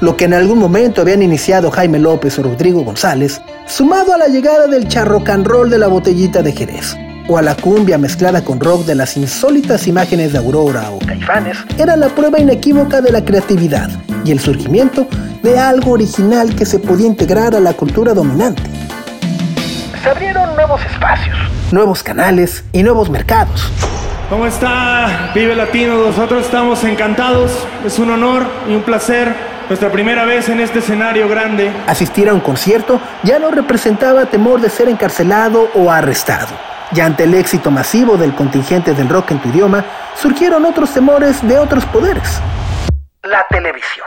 Lo 0.00 0.16
que 0.16 0.24
en 0.24 0.34
algún 0.34 0.58
momento 0.58 1.02
habían 1.02 1.22
iniciado 1.22 1.70
Jaime 1.70 1.98
López 1.98 2.38
o 2.38 2.42
Rodrigo 2.42 2.82
González, 2.84 3.40
sumado 3.66 4.14
a 4.14 4.18
la 4.18 4.28
llegada 4.28 4.66
del 4.66 4.88
charrocan 4.88 5.44
roll 5.44 5.68
de 5.68 5.78
la 5.78 5.88
botellita 5.88 6.42
de 6.42 6.52
Jerez, 6.52 6.96
o 7.28 7.36
a 7.36 7.42
la 7.42 7.54
cumbia 7.54 7.98
mezclada 7.98 8.42
con 8.42 8.60
rock 8.60 8.86
de 8.86 8.94
las 8.94 9.16
insólitas 9.16 9.86
imágenes 9.86 10.32
de 10.32 10.38
Aurora 10.38 10.90
o 10.90 10.98
Caifanes, 11.00 11.58
era 11.78 11.96
la 11.96 12.08
prueba 12.08 12.38
inequívoca 12.38 13.00
de 13.00 13.12
la 13.12 13.24
creatividad 13.24 13.90
y 14.24 14.32
el 14.32 14.40
surgimiento 14.40 15.06
de 15.42 15.58
algo 15.58 15.92
original 15.92 16.54
que 16.54 16.64
se 16.64 16.78
podía 16.78 17.06
integrar 17.06 17.54
a 17.54 17.60
la 17.60 17.74
cultura 17.74 18.14
dominante. 18.14 18.62
Se 20.02 20.10
abrieron 20.10 20.54
nuevos 20.56 20.80
espacios, 20.92 21.36
nuevos 21.72 22.02
canales 22.02 22.64
y 22.72 22.82
nuevos 22.82 23.10
mercados. 23.10 23.70
¿Cómo 24.28 24.46
está 24.46 25.30
Vive 25.34 25.54
Latino? 25.54 25.96
Nosotros 25.96 26.44
estamos 26.44 26.82
encantados. 26.84 27.66
Es 27.84 27.98
un 27.98 28.10
honor 28.10 28.44
y 28.68 28.74
un 28.74 28.82
placer. 28.82 29.32
Nuestra 29.68 29.90
primera 29.90 30.24
vez 30.24 30.48
en 30.48 30.60
este 30.60 30.78
escenario 30.78 31.28
grande. 31.28 31.72
Asistir 31.86 32.28
a 32.28 32.34
un 32.34 32.40
concierto 32.40 33.00
ya 33.22 33.38
no 33.38 33.50
representaba 33.50 34.26
temor 34.26 34.60
de 34.60 34.70
ser 34.70 34.88
encarcelado 34.88 35.70
o 35.74 35.90
arrestado. 35.90 36.54
Y 36.92 37.00
ante 37.00 37.24
el 37.24 37.34
éxito 37.34 37.70
masivo 37.70 38.16
del 38.16 38.34
contingente 38.34 38.94
del 38.94 39.08
rock 39.08 39.32
en 39.32 39.40
tu 39.40 39.48
idioma, 39.48 39.84
surgieron 40.14 40.64
otros 40.64 40.92
temores 40.92 41.46
de 41.46 41.58
otros 41.58 41.84
poderes. 41.86 42.40
La 43.22 43.44
televisión. 43.50 44.06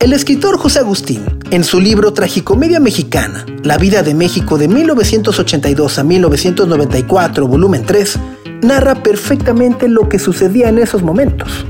El 0.00 0.14
escritor 0.14 0.56
José 0.56 0.78
Agustín, 0.78 1.26
en 1.50 1.62
su 1.62 1.78
libro 1.78 2.14
Tragicomedia 2.14 2.80
Mexicana, 2.80 3.44
La 3.62 3.76
vida 3.76 4.02
de 4.02 4.14
México 4.14 4.56
de 4.56 4.66
1982 4.66 5.98
a 5.98 6.04
1994, 6.04 7.46
volumen 7.46 7.84
3, 7.84 8.18
narra 8.62 8.94
perfectamente 8.94 9.90
lo 9.90 10.08
que 10.08 10.18
sucedía 10.18 10.70
en 10.70 10.78
esos 10.78 11.02
momentos. 11.02 11.66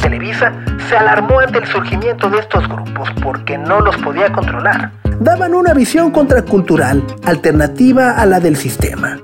Televisa 0.00 0.54
se 0.88 0.96
alarmó 0.96 1.40
ante 1.40 1.58
el 1.58 1.66
surgimiento 1.66 2.30
de 2.30 2.38
estos 2.38 2.66
grupos 2.66 3.10
porque 3.22 3.58
no 3.58 3.80
los 3.80 3.98
podía 3.98 4.32
controlar. 4.32 4.90
Daban 5.20 5.52
una 5.52 5.74
visión 5.74 6.10
contracultural, 6.10 7.04
alternativa 7.22 8.12
a 8.12 8.24
la 8.24 8.40
del 8.40 8.56
sistema. 8.56 9.18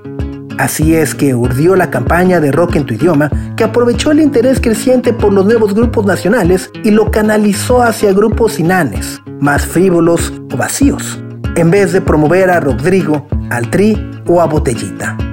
Así 0.59 0.93
es 0.93 1.15
que 1.15 1.33
urdió 1.33 1.77
la 1.77 1.89
campaña 1.89 2.41
de 2.41 2.51
rock 2.51 2.75
en 2.75 2.85
tu 2.85 2.93
idioma, 2.93 3.31
que 3.55 3.63
aprovechó 3.63 4.11
el 4.11 4.19
interés 4.19 4.59
creciente 4.59 5.13
por 5.13 5.31
los 5.31 5.45
nuevos 5.45 5.73
grupos 5.73 6.05
nacionales 6.05 6.69
y 6.83 6.91
lo 6.91 7.11
canalizó 7.11 7.81
hacia 7.81 8.11
grupos 8.11 8.59
inanes, 8.59 9.21
más 9.39 9.65
frívolos 9.65 10.33
o 10.53 10.57
vacíos, 10.57 11.23
en 11.55 11.71
vez 11.71 11.93
de 11.93 12.01
promover 12.01 12.49
a 12.49 12.59
Rodrigo, 12.59 13.25
al 13.49 13.69
Tri 13.69 14.11
o 14.27 14.41
a 14.41 14.47
Botellita. 14.47 15.28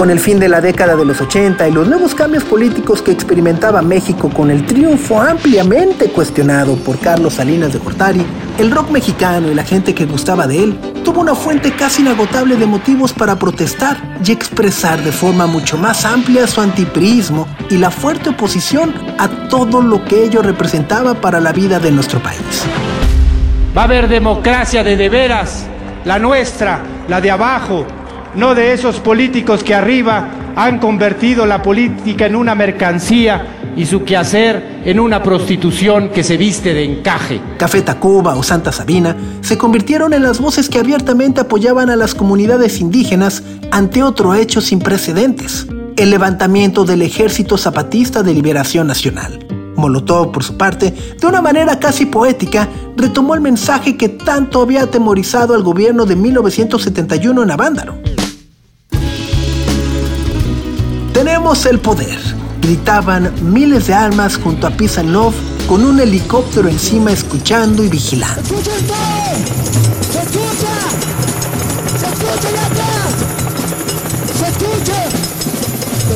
Con 0.00 0.08
el 0.08 0.18
fin 0.18 0.38
de 0.38 0.48
la 0.48 0.62
década 0.62 0.96
de 0.96 1.04
los 1.04 1.20
80 1.20 1.68
y 1.68 1.72
los 1.72 1.86
nuevos 1.86 2.14
cambios 2.14 2.42
políticos 2.44 3.02
que 3.02 3.10
experimentaba 3.10 3.82
México 3.82 4.30
con 4.30 4.50
el 4.50 4.64
triunfo 4.64 5.20
ampliamente 5.20 6.10
cuestionado 6.10 6.76
por 6.76 6.98
Carlos 6.98 7.34
Salinas 7.34 7.74
de 7.74 7.80
Gortari, 7.80 8.24
el 8.56 8.70
rock 8.70 8.88
mexicano 8.92 9.50
y 9.50 9.54
la 9.54 9.62
gente 9.62 9.94
que 9.94 10.06
gustaba 10.06 10.46
de 10.46 10.64
él 10.64 10.78
tuvo 11.04 11.20
una 11.20 11.34
fuente 11.34 11.76
casi 11.76 12.00
inagotable 12.00 12.56
de 12.56 12.64
motivos 12.64 13.12
para 13.12 13.38
protestar 13.38 13.98
y 14.24 14.32
expresar 14.32 15.04
de 15.04 15.12
forma 15.12 15.46
mucho 15.46 15.76
más 15.76 16.06
amplia 16.06 16.46
su 16.46 16.62
antipriismo 16.62 17.46
y 17.68 17.76
la 17.76 17.90
fuerte 17.90 18.30
oposición 18.30 18.94
a 19.18 19.28
todo 19.50 19.82
lo 19.82 20.02
que 20.06 20.24
ello 20.24 20.40
representaba 20.40 21.12
para 21.12 21.40
la 21.40 21.52
vida 21.52 21.78
de 21.78 21.90
nuestro 21.90 22.22
país. 22.22 22.40
Va 23.76 23.82
a 23.82 23.84
haber 23.84 24.08
democracia 24.08 24.82
de 24.82 24.96
de 24.96 25.10
veras, 25.10 25.66
la 26.06 26.18
nuestra, 26.18 26.80
la 27.06 27.20
de 27.20 27.30
abajo, 27.30 27.84
no 28.34 28.54
de 28.54 28.72
esos 28.72 29.00
políticos 29.00 29.64
que 29.64 29.74
arriba 29.74 30.28
han 30.56 30.78
convertido 30.78 31.46
la 31.46 31.62
política 31.62 32.26
en 32.26 32.36
una 32.36 32.54
mercancía 32.54 33.56
y 33.76 33.86
su 33.86 34.04
quehacer 34.04 34.80
en 34.84 35.00
una 35.00 35.22
prostitución 35.22 36.10
que 36.10 36.24
se 36.24 36.36
viste 36.36 36.74
de 36.74 36.84
encaje. 36.84 37.40
Café 37.56 37.82
Tacuba 37.82 38.36
o 38.36 38.42
Santa 38.42 38.72
Sabina 38.72 39.16
se 39.40 39.58
convirtieron 39.58 40.12
en 40.12 40.22
las 40.22 40.40
voces 40.40 40.68
que 40.68 40.78
abiertamente 40.78 41.40
apoyaban 41.40 41.90
a 41.90 41.96
las 41.96 42.14
comunidades 42.14 42.80
indígenas 42.80 43.42
ante 43.70 44.02
otro 44.02 44.34
hecho 44.34 44.60
sin 44.60 44.80
precedentes, 44.80 45.66
el 45.96 46.10
levantamiento 46.10 46.84
del 46.84 47.02
Ejército 47.02 47.56
Zapatista 47.56 48.22
de 48.22 48.34
Liberación 48.34 48.86
Nacional. 48.86 49.46
Molotov, 49.76 50.32
por 50.32 50.44
su 50.44 50.56
parte, 50.56 50.94
de 51.18 51.26
una 51.26 51.40
manera 51.40 51.78
casi 51.78 52.06
poética, 52.06 52.68
retomó 52.96 53.34
el 53.34 53.40
mensaje 53.40 53.96
que 53.96 54.10
tanto 54.10 54.60
había 54.60 54.82
atemorizado 54.82 55.54
al 55.54 55.62
gobierno 55.62 56.04
de 56.04 56.16
1971 56.16 57.42
en 57.42 57.50
Avándaro. 57.50 57.94
El 61.40 61.80
poder, 61.80 62.18
gritaban 62.60 63.32
miles 63.42 63.86
de 63.86 63.94
almas 63.94 64.36
junto 64.36 64.66
a 64.66 64.70
Pisanov 64.70 65.32
con 65.66 65.84
un 65.84 65.98
helicóptero 65.98 66.68
encima 66.68 67.12
escuchando 67.12 67.82
y 67.82 67.88
vigilando. 67.88 68.42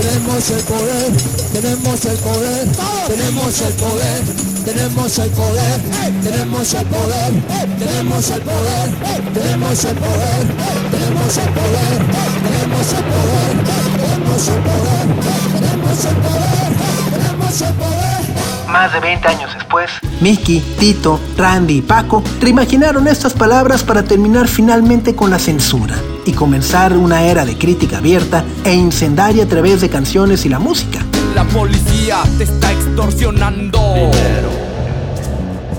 Tenemos 0.05 0.51
el 0.51 0.63
poder, 0.65 1.13
tenemos 1.55 2.05
el 2.05 2.17
poder, 2.19 2.69
tenemos 3.09 3.61
el 3.63 3.73
poder, 3.73 4.23
tenemos 4.67 5.19
el 5.19 5.31
poder, 5.31 5.81
tenemos 6.23 6.75
el 6.75 6.87
poder, 6.87 7.33
tenemos 7.79 8.31
el 8.31 8.43
poder, 8.43 8.93
tenemos 9.33 9.85
el 9.85 9.95
poder, 9.95 10.45
tenemos 10.93 11.39
el 11.39 11.49
poder, 11.49 12.01
tenemos 12.45 12.93
el 12.93 13.05
poder, 13.05 13.65
tenemos 14.05 14.49
el 14.51 14.61
poder, 14.61 15.15
tenemos 15.59 16.05
el 16.05 16.17
poder, 16.17 16.73
tenemos 17.15 17.61
el 17.63 17.75
poder. 17.75 18.71
Más 18.71 18.93
de 18.93 19.01
20 19.01 19.27
años 19.27 19.55
después, 19.55 19.91
Mickey, 20.21 20.61
Tito, 20.79 21.19
Randy 21.39 21.79
y 21.79 21.83
Paco 21.83 22.23
reimaginaron 22.43 23.09
estas 23.09 23.33
palabras 23.33 23.83
para 23.83 24.03
terminar 24.03 24.49
finalmente 24.49 25.15
con 25.15 25.31
la 25.31 25.39
censura 25.39 25.97
y 26.27 26.33
comenzar 26.33 26.97
una 26.97 27.23
era 27.23 27.45
de 27.45 27.57
crítica 27.57 27.99
abierta 27.99 28.45
e 28.65 28.75
incendiaria 28.75 29.45
a 29.45 29.47
través 29.47 29.81
de 29.81 29.89
canciones 29.89 30.45
y 30.47 30.49
la 30.49 30.59
música. 30.59 31.01
La 31.35 31.45
policía 31.45 32.23
te 32.39 32.45
está 32.45 32.73
extorsionando. 32.73 33.81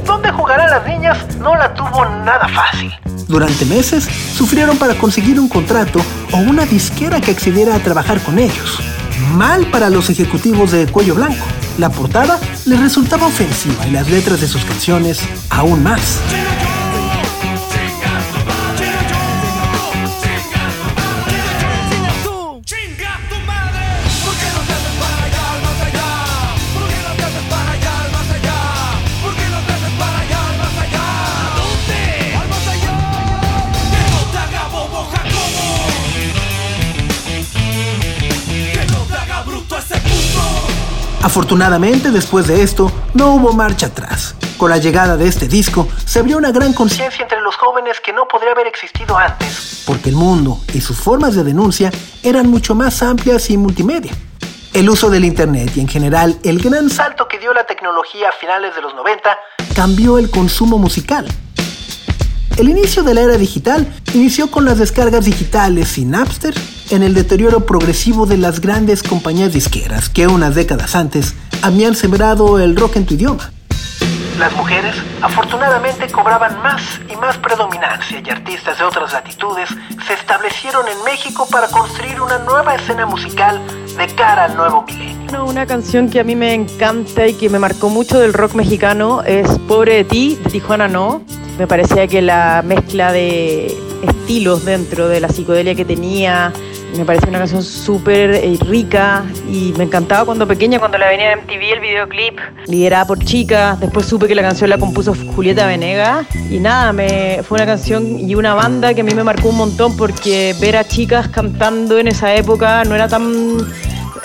¿Dónde 0.05 0.31
jugarán 0.31 0.69
las 0.69 0.85
niñas? 0.85 1.17
No 1.39 1.55
la 1.55 1.73
tuvo 1.73 2.05
nada 2.23 2.47
fácil. 2.47 2.93
Durante 3.27 3.65
meses 3.65 4.03
sufrieron 4.03 4.77
para 4.77 4.95
conseguir 4.95 5.39
un 5.39 5.49
contrato 5.49 5.99
o 6.31 6.37
una 6.37 6.65
disquera 6.65 7.21
que 7.21 7.31
accediera 7.31 7.75
a 7.75 7.79
trabajar 7.79 8.21
con 8.21 8.37
ellos. 8.37 8.79
Mal 9.33 9.65
para 9.67 9.89
los 9.89 10.09
ejecutivos 10.09 10.71
de 10.71 10.87
Cuello 10.87 11.15
Blanco. 11.15 11.45
La 11.77 11.89
portada 11.89 12.39
les 12.65 12.79
resultaba 12.79 13.27
ofensiva 13.27 13.85
y 13.87 13.91
las 13.91 14.09
letras 14.09 14.41
de 14.41 14.47
sus 14.47 14.63
canciones 14.63 15.21
aún 15.49 15.83
más. 15.83 16.19
Afortunadamente, 41.35 42.11
después 42.11 42.47
de 42.47 42.63
esto, 42.63 42.89
no 43.13 43.35
hubo 43.35 43.51
marcha 43.51 43.87
atrás. 43.87 44.35
Con 44.55 44.69
la 44.69 44.77
llegada 44.77 45.17
de 45.17 45.27
este 45.27 45.49
disco, 45.49 45.85
se 46.05 46.19
abrió 46.19 46.37
una 46.37 46.53
gran 46.53 46.71
conciencia 46.71 47.23
entre 47.23 47.41
los 47.41 47.57
jóvenes 47.57 47.99
que 47.99 48.13
no 48.13 48.25
podría 48.25 48.53
haber 48.53 48.67
existido 48.67 49.17
antes, 49.17 49.83
porque 49.85 50.07
el 50.07 50.15
mundo 50.15 50.61
y 50.73 50.79
sus 50.79 50.97
formas 50.97 51.35
de 51.35 51.43
denuncia 51.43 51.91
eran 52.23 52.49
mucho 52.49 52.73
más 52.73 53.03
amplias 53.03 53.49
y 53.49 53.57
multimedia. 53.57 54.13
El 54.71 54.89
uso 54.89 55.09
del 55.09 55.25
Internet 55.25 55.73
y 55.75 55.81
en 55.81 55.89
general 55.89 56.39
el 56.43 56.61
gran 56.61 56.89
salto 56.89 57.27
que 57.27 57.37
dio 57.37 57.53
la 57.53 57.65
tecnología 57.65 58.29
a 58.29 58.31
finales 58.31 58.73
de 58.73 58.81
los 58.81 58.95
90 58.95 59.37
cambió 59.75 60.17
el 60.17 60.31
consumo 60.31 60.77
musical. 60.77 61.27
El 62.55 62.69
inicio 62.69 63.03
de 63.03 63.13
la 63.13 63.23
era 63.23 63.37
digital 63.37 63.85
inició 64.13 64.49
con 64.49 64.63
las 64.63 64.77
descargas 64.77 65.25
digitales 65.25 65.97
y 65.97 66.05
Napster 66.05 66.55
en 66.89 67.03
el 67.03 67.13
deterioro 67.13 67.65
progresivo 67.65 68.25
de 68.25 68.37
las 68.37 68.61
grandes 68.61 69.03
compañías 69.03 69.53
disqueras 69.53 70.09
que 70.09 70.27
unas 70.27 70.55
décadas 70.55 70.95
antes 70.95 71.35
habían 71.61 71.95
sembrado 71.95 72.59
el 72.59 72.75
rock 72.75 72.97
en 72.97 73.05
tu 73.05 73.13
idioma. 73.15 73.51
Las 74.39 74.53
mujeres 74.53 74.93
afortunadamente 75.21 76.07
cobraban 76.07 76.61
más 76.61 76.81
y 77.09 77.15
más 77.15 77.37
predominancia 77.37 78.21
y 78.23 78.29
artistas 78.29 78.77
de 78.77 78.83
otras 78.83 79.13
latitudes 79.13 79.69
se 80.05 80.13
establecieron 80.13 80.85
en 80.89 81.03
México 81.05 81.47
para 81.49 81.67
construir 81.69 82.19
una 82.19 82.39
nueva 82.39 82.75
escena 82.75 83.05
musical 83.05 83.61
de 83.97 84.07
cara 84.07 84.45
al 84.45 84.57
nuevo 84.57 84.83
milenio. 84.85 85.45
Una 85.45 85.65
canción 85.65 86.09
que 86.09 86.19
a 86.19 86.25
mí 86.25 86.35
me 86.35 86.53
encanta 86.53 87.27
y 87.27 87.33
que 87.33 87.49
me 87.49 87.59
marcó 87.59 87.89
mucho 87.89 88.19
del 88.19 88.33
rock 88.33 88.55
mexicano 88.55 89.23
es 89.23 89.47
Pobre 89.69 89.95
de 89.95 90.03
ti, 90.03 90.39
de 90.43 90.49
Tijuana 90.49 90.89
No. 90.89 91.21
Me 91.57 91.65
parecía 91.65 92.05
que 92.07 92.21
la 92.21 92.61
mezcla 92.61 93.13
de 93.13 93.73
estilos 94.05 94.65
dentro 94.65 95.07
de 95.07 95.21
la 95.21 95.29
psicodelia 95.29 95.75
que 95.75 95.85
tenía, 95.85 96.51
me 96.97 97.05
parecía 97.05 97.29
una 97.29 97.39
canción 97.39 97.63
súper 97.63 98.31
eh, 98.31 98.57
rica 98.61 99.23
y 99.49 99.73
me 99.77 99.83
encantaba 99.83 100.25
cuando 100.25 100.47
pequeña, 100.47 100.79
cuando 100.79 100.97
la 100.97 101.09
venía 101.09 101.31
en 101.31 101.39
MTV 101.39 101.73
el 101.73 101.79
videoclip, 101.79 102.39
liderada 102.67 103.05
por 103.05 103.19
chicas. 103.19 103.79
Después 103.79 104.05
supe 104.05 104.27
que 104.27 104.35
la 104.35 104.41
canción 104.41 104.69
la 104.69 104.77
compuso 104.77 105.13
Julieta 105.35 105.67
Venegas 105.67 106.25
y 106.49 106.59
nada, 106.59 106.93
me, 106.93 107.41
fue 107.43 107.57
una 107.57 107.65
canción 107.65 108.19
y 108.19 108.35
una 108.35 108.53
banda 108.53 108.93
que 108.93 109.01
a 109.01 109.03
mí 109.03 109.13
me 109.13 109.23
marcó 109.23 109.49
un 109.49 109.57
montón 109.57 109.97
porque 109.97 110.55
ver 110.59 110.77
a 110.77 110.83
chicas 110.83 111.27
cantando 111.27 111.97
en 111.97 112.07
esa 112.07 112.33
época 112.35 112.83
no 112.85 112.95
era 112.95 113.07
tan 113.07 113.57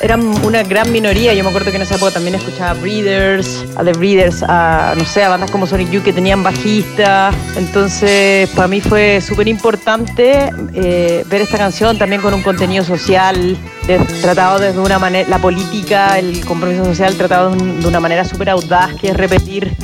eran 0.01 0.21
una 0.45 0.63
gran 0.63 0.91
minoría. 0.93 1.35
Yo 1.35 1.43
me 1.45 1.51
acuerdo 1.51 1.71
que 1.71 1.77
en 1.77 1.83
esa 1.83 1.97
época 1.97 2.13
también 2.13 2.35
escuchaba 2.35 2.75
Breeders, 2.75 3.65
a 3.77 3.85
The 3.85 3.93
Breeders, 3.93 4.43
a 4.47 4.95
no 4.97 5.05
sé, 5.05 5.23
a 5.23 5.29
bandas 5.29 5.51
como 5.51 5.67
Sonic 5.67 5.91
Youth 5.91 6.03
que 6.05 6.13
tenían 6.13 6.43
bajistas. 6.43 7.35
Entonces, 7.57 8.49
para 8.51 8.69
mí 8.69 8.81
fue 8.81 9.21
súper 9.21 9.49
importante 9.49 10.51
eh, 10.75 11.25
ver 11.29 11.43
esta 11.43 11.59
canción 11.59 11.99
también 11.99 12.21
con 12.23 12.35
un 12.35 12.43
contenido 12.43 12.85
social, 12.85 13.57
de- 13.87 13.99
tratado 14.23 14.59
desde 14.59 14.79
una 14.81 14.99
manera, 14.99 15.29
la 15.29 15.39
política, 15.39 16.19
el 16.19 16.45
compromiso 16.45 16.85
social 16.85 17.15
tratado 17.17 17.55
de 17.55 17.87
una 17.87 18.01
manera 18.01 18.25
súper 18.25 18.51
audaz, 18.51 18.95
que 19.01 19.09
es 19.09 19.17
repetir 19.17 19.75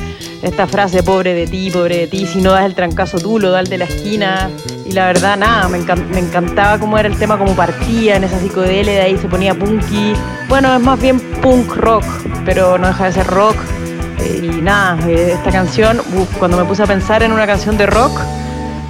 esta 0.41 0.67
frase, 0.67 1.03
pobre 1.03 1.33
de 1.33 1.47
ti, 1.47 1.69
pobre 1.71 1.97
de 1.97 2.07
ti, 2.07 2.25
si 2.27 2.41
no 2.41 2.51
das 2.51 2.65
el 2.65 2.75
trancazo 2.75 3.17
tú, 3.19 3.39
lo 3.39 3.51
da 3.51 3.63
de 3.63 3.77
la 3.77 3.85
esquina. 3.85 4.49
Y 4.85 4.91
la 4.91 5.05
verdad, 5.07 5.37
nada, 5.37 5.67
me, 5.67 5.79
encan- 5.79 6.07
me 6.09 6.19
encantaba 6.19 6.77
cómo 6.79 6.97
era 6.97 7.07
el 7.09 7.17
tema, 7.17 7.37
cómo 7.37 7.53
partía 7.55 8.15
en 8.15 8.23
esa 8.23 8.39
psicodelia, 8.39 8.93
de 8.93 9.01
ahí 9.01 9.17
se 9.17 9.27
ponía 9.27 9.53
punky. 9.55 10.13
Bueno, 10.47 10.73
es 10.75 10.81
más 10.81 10.99
bien 11.01 11.19
punk 11.41 11.75
rock, 11.75 12.05
pero 12.45 12.77
no 12.77 12.87
deja 12.87 13.05
de 13.05 13.11
ser 13.11 13.27
rock. 13.27 13.55
Eh, 14.19 14.41
y 14.43 14.61
nada, 14.61 14.97
eh, 15.07 15.33
esta 15.33 15.51
canción, 15.51 16.01
cuando 16.39 16.57
me 16.57 16.63
puse 16.65 16.83
a 16.83 16.87
pensar 16.87 17.23
en 17.23 17.31
una 17.31 17.45
canción 17.45 17.77
de 17.77 17.85
rock, 17.85 18.19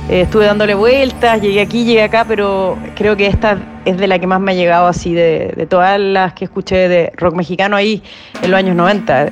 eh, 0.09 0.21
estuve 0.21 0.45
dándole 0.45 0.73
vueltas, 0.75 1.41
llegué 1.41 1.61
aquí, 1.61 1.83
llegué 1.83 2.03
acá, 2.03 2.25
pero 2.27 2.77
creo 2.95 3.15
que 3.17 3.27
esta 3.27 3.57
es 3.85 3.97
de 3.97 4.07
la 4.07 4.19
que 4.19 4.27
más 4.27 4.39
me 4.39 4.51
ha 4.51 4.55
llegado 4.55 4.87
así 4.87 5.13
de, 5.13 5.53
de 5.55 5.65
todas 5.65 5.99
las 5.99 6.33
que 6.33 6.45
escuché 6.45 6.87
de 6.87 7.11
rock 7.17 7.35
mexicano 7.35 7.75
ahí 7.75 8.01
en 8.41 8.51
los 8.51 8.57
años 8.57 8.75
90. 8.75 9.27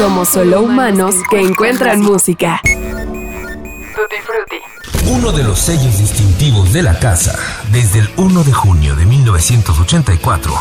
Somos 0.00 0.30
solo 0.30 0.62
humanos 0.62 1.14
que 1.28 1.42
encuentran 1.42 2.00
música. 2.00 2.62
Uno 5.04 5.30
de 5.30 5.44
los 5.44 5.58
sellos 5.58 5.98
distintivos 5.98 6.72
de 6.72 6.82
la 6.82 6.98
casa, 6.98 7.38
desde 7.70 7.98
el 7.98 8.08
1 8.16 8.44
de 8.44 8.50
junio 8.50 8.96
de 8.96 9.04
1984, 9.04 10.54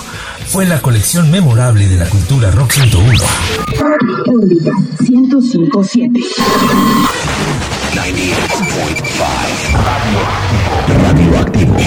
fue 0.49 0.65
la 0.65 0.81
colección 0.81 1.31
memorable 1.31 1.87
de 1.87 1.95
la 1.95 2.09
cultura 2.09 2.51
rock 2.51 2.71
101. 2.71 3.17
1057. 5.07 6.19
Radioactivo. 11.01 11.77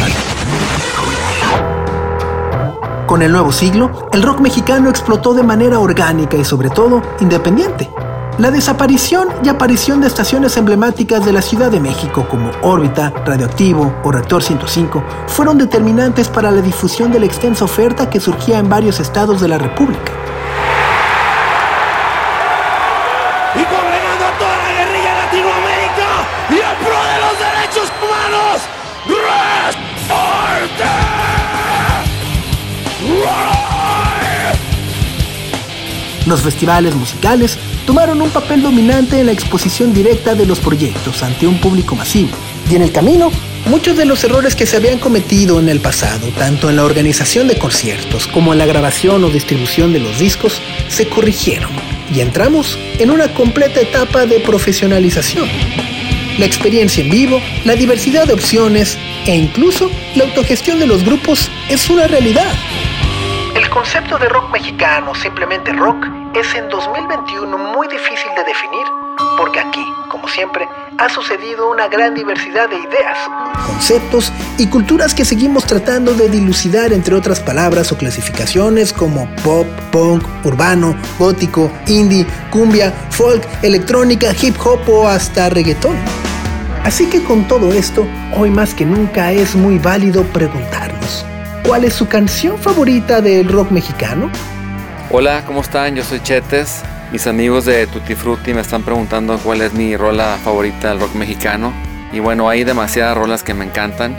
Con 3.13 3.21
el 3.21 3.31
nuevo 3.31 3.53
siglo, 3.53 4.09
el 4.15 4.23
rock 4.23 4.41
mexicano 4.41 4.89
explotó 4.89 5.35
de 5.35 5.43
manera 5.43 5.79
orgánica 5.79 6.39
y 6.39 6.47
sobre 6.47 6.71
todo 6.71 7.03
independiente. 7.21 7.91
La 8.39 8.51
desaparición 8.51 9.29
y 9.45 9.51
aparición 9.51 10.01
de 10.01 10.07
estaciones 10.07 10.57
emblemáticas 10.57 11.23
de 11.23 11.35
la 11.35 11.43
Ciudad 11.43 11.71
de 11.71 11.79
México 11.79 12.27
como 12.27 12.51
Órbita, 12.63 13.13
Radioactivo 13.27 13.93
o 14.03 14.13
Reactor 14.13 14.43
105 14.43 15.05
fueron 15.27 15.59
determinantes 15.59 16.29
para 16.29 16.51
la 16.51 16.63
difusión 16.63 17.13
de 17.13 17.21
la 17.21 17.27
extensa 17.27 17.67
oferta 17.67 18.09
que 18.09 18.19
surgía 18.19 18.59
en 18.59 18.71
varios 18.71 18.99
estados 18.99 19.43
de 19.43 19.49
la 19.49 19.59
República. 19.59 20.11
Los 36.27 36.43
festivales 36.43 36.95
musicales 36.95 37.59
tomaron 37.85 38.23
un 38.23 38.31
papel 38.31 38.63
dominante 38.63 39.19
en 39.19 39.27
la 39.27 39.33
exposición 39.33 39.93
directa 39.93 40.35
de 40.35 40.47
los 40.47 40.61
proyectos 40.61 41.23
ante 41.23 41.47
un 41.47 41.59
público 41.59 41.97
masivo. 41.97 42.31
Y 42.71 42.77
en 42.77 42.83
el 42.83 42.93
camino, 42.93 43.33
muchos 43.67 43.97
de 43.97 44.05
los 44.05 44.23
errores 44.23 44.55
que 44.55 44.67
se 44.67 44.77
habían 44.77 44.99
cometido 44.99 45.59
en 45.59 45.69
el 45.69 45.81
pasado, 45.81 46.29
tanto 46.39 46.71
en 46.71 46.77
la 46.77 46.85
organización 46.85 47.49
de 47.49 47.59
conciertos 47.59 48.29
como 48.29 48.53
en 48.53 48.59
la 48.59 48.67
grabación 48.67 49.25
o 49.25 49.31
distribución 49.31 49.93
de 49.93 49.99
los 49.99 50.19
discos, 50.19 50.61
se 50.89 51.09
corrigieron 51.09 51.71
y 52.15 52.21
entramos 52.21 52.79
en 52.99 53.11
una 53.11 53.33
completa 53.35 53.81
etapa 53.81 54.25
de 54.27 54.39
profesionalización. 54.41 55.49
La 56.39 56.47
experiencia 56.47 57.03
en 57.03 57.11
vivo, 57.11 57.41
la 57.65 57.75
diversidad 57.75 58.27
de 58.27 58.33
opciones 58.33 58.97
e 59.27 59.35
incluso 59.35 59.91
la 60.15 60.25
autogestión 60.25 60.79
de 60.79 60.87
los 60.87 61.05
grupos 61.05 61.51
es 61.69 61.91
una 61.91 62.07
realidad. 62.07 62.53
Concepto 63.73 64.19
de 64.19 64.29
rock 64.29 64.53
mexicano, 64.53 65.15
simplemente 65.15 65.73
rock, 65.73 66.07
es 66.35 66.55
en 66.55 66.69
2021 66.69 67.57
muy 67.57 67.89
difícil 67.89 68.31
de 68.37 68.45
definir 68.45 68.87
porque 69.39 69.61
aquí, 69.61 69.85
como 70.11 70.29
siempre, 70.29 70.69
ha 70.99 71.09
sucedido 71.09 71.71
una 71.71 71.89
gran 71.89 72.15
diversidad 72.15 72.69
de 72.69 72.77
ideas, 72.77 73.19
conceptos 73.67 74.31
y 74.59 74.67
culturas 74.67 75.15
que 75.15 75.25
seguimos 75.25 75.65
tratando 75.65 76.13
de 76.13 76.29
dilucidar 76.29 76.93
entre 76.93 77.15
otras 77.15 77.41
palabras 77.41 77.91
o 77.93 77.99
clasificaciones 77.99 78.93
como 78.93 79.27
pop, 79.43 79.67
punk, 79.91 80.23
urbano, 80.45 80.95
gótico, 81.19 81.71
indie, 81.87 82.27
cumbia, 82.51 82.93
folk, 83.11 83.43
electrónica, 83.63 84.33
hip 84.41 84.57
hop 84.65 84.81
o 84.89 85.09
hasta 85.09 85.49
reggaetón. 85.49 85.97
Así 86.85 87.07
que 87.07 87.23
con 87.23 87.49
todo 87.49 87.73
esto, 87.73 88.07
hoy 88.37 88.51
más 88.51 88.75
que 88.75 88.85
nunca 88.85 89.33
es 89.33 89.55
muy 89.55 89.79
válido 89.79 90.25
preguntarnos, 90.25 91.25
¿cuál 91.65 91.85
es 91.85 91.95
su 91.95 92.09
canción 92.09 92.59
favorita 92.59 93.21
del 93.21 93.49
rock 93.49 93.71
mexicano? 93.71 94.31
Hola, 95.11 95.45
¿cómo 95.47 95.61
están? 95.61 95.95
Yo 95.95 96.05
soy 96.05 96.21
Chetes. 96.21 96.83
Mis 97.13 97.27
amigos 97.27 97.65
de 97.67 97.87
Tutti 97.87 98.15
Frutti 98.15 98.55
me 98.55 98.61
están 98.63 98.83
preguntando 98.83 99.39
cuál 99.39 99.61
es 99.61 99.75
mi 99.75 99.97
rola 99.97 100.39
favorita 100.43 100.91
del 100.91 101.01
rock 101.01 101.15
mexicano. 101.15 101.73
Y 102.13 102.21
bueno, 102.21 102.49
hay 102.49 102.65
demasiadas 102.65 103.17
rolas 103.17 103.43
que 103.43 103.55
me 103.55 103.65
encantan. 103.65 104.15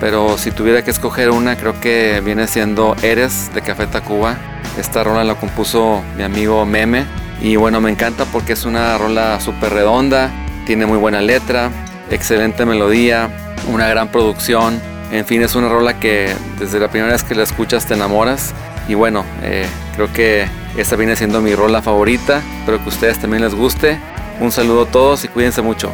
Pero 0.00 0.36
si 0.36 0.50
tuviera 0.50 0.82
que 0.82 0.90
escoger 0.90 1.30
una, 1.30 1.56
creo 1.56 1.80
que 1.80 2.20
viene 2.24 2.46
siendo 2.46 2.94
Eres 3.02 3.52
de 3.54 3.62
Café 3.62 3.86
Tacuba. 3.86 4.36
Esta 4.78 5.02
rola 5.02 5.24
la 5.24 5.34
compuso 5.34 6.02
mi 6.16 6.22
amigo 6.22 6.64
Meme. 6.66 7.06
Y 7.40 7.56
bueno, 7.56 7.80
me 7.80 7.90
encanta 7.90 8.24
porque 8.26 8.52
es 8.52 8.64
una 8.64 8.96
rola 8.98 9.40
súper 9.40 9.72
redonda, 9.72 10.30
tiene 10.64 10.86
muy 10.86 10.96
buena 10.96 11.20
letra, 11.20 11.70
excelente 12.10 12.64
melodía, 12.64 13.28
una 13.68 13.88
gran 13.88 14.08
producción. 14.08 14.80
En 15.12 15.24
fin, 15.24 15.42
es 15.42 15.54
una 15.54 15.68
rola 15.68 15.98
que 16.00 16.34
desde 16.58 16.80
la 16.80 16.88
primera 16.88 17.12
vez 17.12 17.22
que 17.22 17.34
la 17.34 17.44
escuchas 17.44 17.86
te 17.86 17.94
enamoras. 17.94 18.54
Y 18.88 18.94
bueno, 18.94 19.24
eh, 19.42 19.66
creo 19.94 20.12
que 20.12 20.48
esta 20.76 20.96
viene 20.96 21.16
siendo 21.16 21.40
mi 21.40 21.54
rola 21.54 21.82
favorita. 21.82 22.42
Espero 22.60 22.78
que 22.78 22.84
a 22.84 22.88
ustedes 22.88 23.18
también 23.18 23.42
les 23.42 23.54
guste. 23.54 24.00
Un 24.40 24.52
saludo 24.52 24.82
a 24.82 24.86
todos 24.86 25.24
y 25.24 25.28
cuídense 25.28 25.62
mucho. 25.62 25.92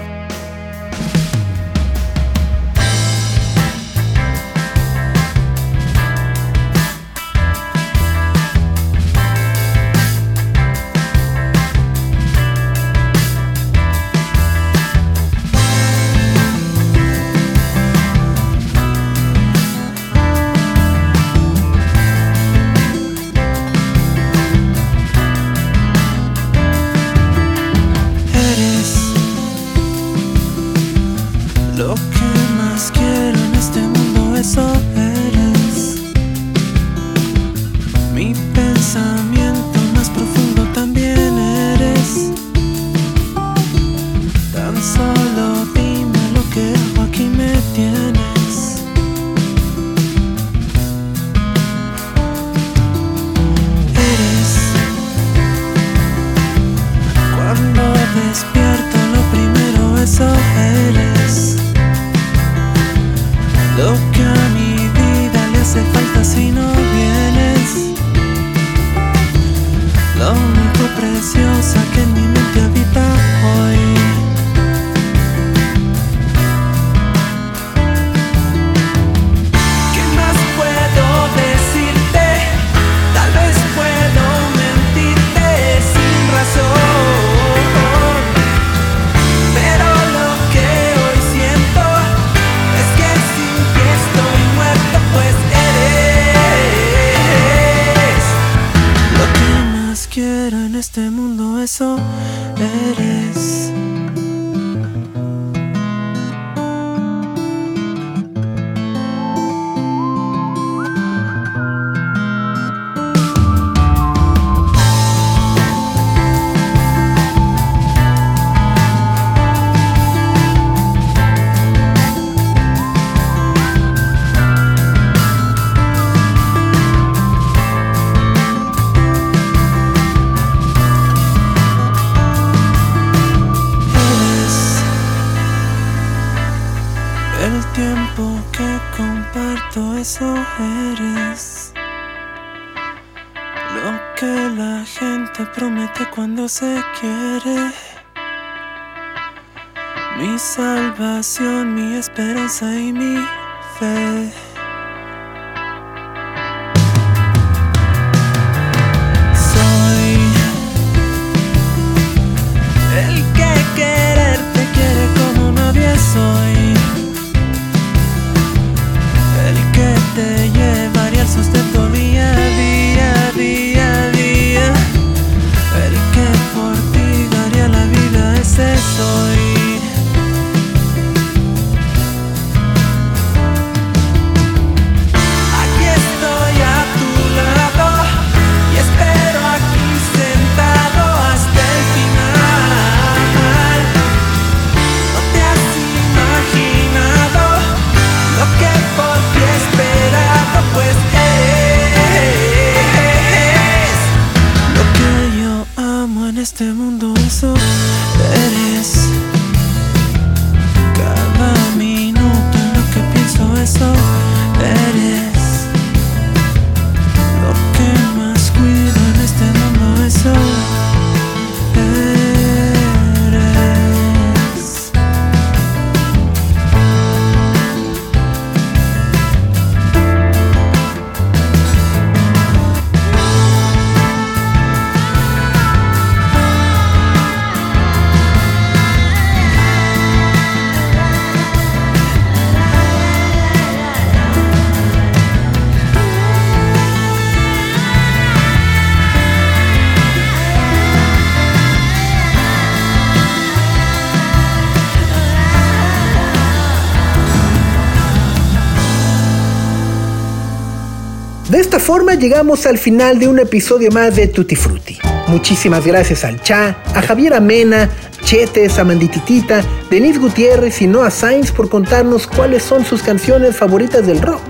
De 261.52 261.60
esta 261.60 261.78
forma 261.78 262.14
llegamos 262.14 262.64
al 262.64 262.78
final 262.78 263.18
de 263.18 263.28
un 263.28 263.38
episodio 263.38 263.90
más 263.90 264.16
de 264.16 264.26
Tutti 264.26 264.56
Frutti. 264.56 264.98
Muchísimas 265.28 265.84
gracias 265.84 266.24
al 266.24 266.40
Cha, 266.40 266.78
a 266.94 267.02
Javier 267.02 267.34
Amena, 267.34 267.90
Chetes, 268.24 268.78
a 268.78 268.84
Mandititita, 268.84 269.62
Denise 269.90 270.18
Gutiérrez 270.18 270.80
y 270.80 270.86
Noah 270.86 271.10
Sainz 271.10 271.52
por 271.52 271.68
contarnos 271.68 272.26
cuáles 272.26 272.62
son 272.62 272.86
sus 272.86 273.02
canciones 273.02 273.54
favoritas 273.54 274.06
del 274.06 274.22
rock. 274.22 274.40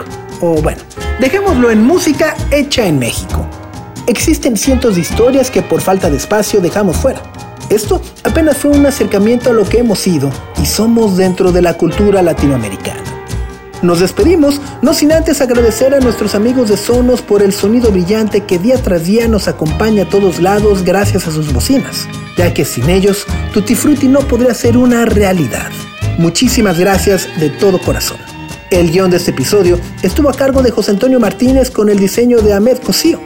O 0.41 0.63
bueno, 0.63 0.81
dejémoslo 1.19 1.73
en 1.73 1.83
música 1.83 2.37
hecha 2.53 2.87
en 2.87 3.01
México. 3.01 3.49
Existen 4.07 4.57
cientos 4.57 4.95
de 4.95 5.01
historias 5.01 5.51
que 5.51 5.61
por 5.61 5.81
falta 5.81 6.09
de 6.09 6.19
espacio 6.19 6.61
dejamos 6.61 6.99
fuera. 6.99 7.21
Esto 7.69 8.01
apenas 8.23 8.59
fue 8.59 8.71
un 8.71 8.87
acercamiento 8.87 9.51
a 9.51 9.55
lo 9.55 9.69
que 9.69 9.79
hemos 9.79 9.99
sido 9.99 10.31
y 10.63 10.67
somos 10.67 11.17
dentro 11.17 11.51
de 11.51 11.63
la 11.63 11.75
cultura 11.75 12.23
latinoamericana. 12.23 13.12
Nos 13.83 13.99
despedimos, 13.99 14.61
no 14.81 14.95
sin 14.95 15.11
antes 15.11 15.41
agradecer 15.41 15.93
a 15.93 15.99
nuestros 15.99 16.37
amigos 16.37 16.69
de 16.69 16.77
Sonos 16.77 17.21
por 17.21 17.43
el 17.43 17.53
sonido 17.53 17.91
brillante 17.91 18.43
que 18.43 18.61
día 18.61 18.81
tras 18.81 19.07
día 19.07 19.27
nos 19.27 19.49
acompaña 19.49 20.05
a 20.05 20.09
todos 20.09 20.41
lados 20.41 20.85
gracias 20.85 21.27
a 21.27 21.33
sus 21.33 21.53
bocinas, 21.53 22.07
ya 22.37 22.55
que 22.55 22.65
sin 22.65 22.89
ellos, 22.89 23.27
Tutti 23.53 23.75
Frutti 23.75 24.07
no 24.07 24.21
podría 24.21 24.55
ser 24.55 24.77
una 24.77 25.05
realidad. 25.05 25.73
Muchísimas 26.17 26.79
gracias 26.79 27.29
de 27.41 27.51
todo 27.51 27.81
corazón. 27.81 28.19
El 28.71 28.93
guion 28.93 29.11
de 29.11 29.17
este 29.17 29.33
episodio 29.33 29.81
estuvo 30.03 30.31
a 30.31 30.35
cargo 30.35 30.63
de 30.63 30.71
José 30.71 30.93
Antonio 30.93 31.19
Martínez 31.19 31.71
con 31.71 31.91
el 31.91 31.99
diseño 31.99 32.41
de 32.41 32.53
Ahmed 32.55 32.79
Cosío. 32.79 33.21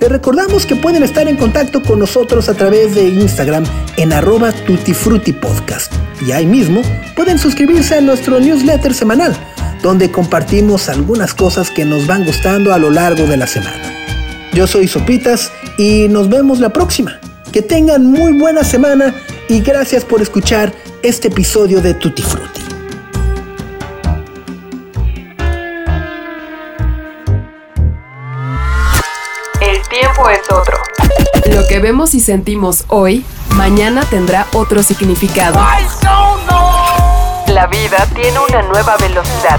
Les 0.00 0.10
recordamos 0.10 0.64
que 0.64 0.76
pueden 0.76 1.02
estar 1.02 1.28
en 1.28 1.36
contacto 1.36 1.82
con 1.82 1.98
nosotros 1.98 2.48
a 2.48 2.54
través 2.54 2.94
de 2.94 3.06
Instagram 3.06 3.64
en 3.98 4.14
arroba 4.14 4.50
tutifrutipodcast. 4.50 5.92
Y 6.26 6.32
ahí 6.32 6.46
mismo 6.46 6.80
pueden 7.14 7.38
suscribirse 7.38 7.96
a 7.96 8.00
nuestro 8.00 8.40
newsletter 8.40 8.94
semanal, 8.94 9.36
donde 9.82 10.10
compartimos 10.10 10.88
algunas 10.88 11.34
cosas 11.34 11.70
que 11.70 11.84
nos 11.84 12.06
van 12.06 12.24
gustando 12.24 12.72
a 12.72 12.78
lo 12.78 12.88
largo 12.88 13.26
de 13.26 13.36
la 13.36 13.46
semana. 13.46 13.92
Yo 14.54 14.66
soy 14.66 14.88
Sopitas 14.88 15.52
y 15.76 16.08
nos 16.08 16.30
vemos 16.30 16.60
la 16.60 16.70
próxima. 16.70 17.20
Que 17.52 17.60
tengan 17.60 18.06
muy 18.06 18.32
buena 18.32 18.64
semana 18.64 19.14
y 19.50 19.60
gracias 19.60 20.04
por 20.06 20.22
escuchar 20.22 20.72
este 21.02 21.28
episodio 21.28 21.82
de 21.82 21.92
Tutti 21.92 22.22
Frutti. 22.22 22.62
Es 30.30 30.50
otro. 30.50 30.78
Lo 31.52 31.66
que 31.66 31.78
vemos 31.80 32.14
y 32.14 32.20
sentimos 32.20 32.84
hoy, 32.88 33.24
mañana 33.54 34.04
tendrá 34.04 34.46
otro 34.52 34.82
significado. 34.82 35.60
La 37.48 37.66
vida 37.66 38.06
tiene 38.14 38.38
una 38.38 38.62
nueva 38.62 38.96
velocidad. 38.98 39.58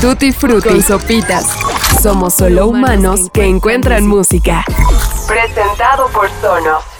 Tutti 0.00 0.32
Frutti 0.32 0.70
y 0.70 0.82
Sopitas. 0.82 1.46
Somos 2.02 2.34
solo 2.34 2.66
humanos 2.66 3.30
que 3.32 3.46
encuentran 3.46 4.06
música. 4.06 4.64
Presentado 5.26 6.08
por 6.08 6.28
Sonos. 6.40 6.93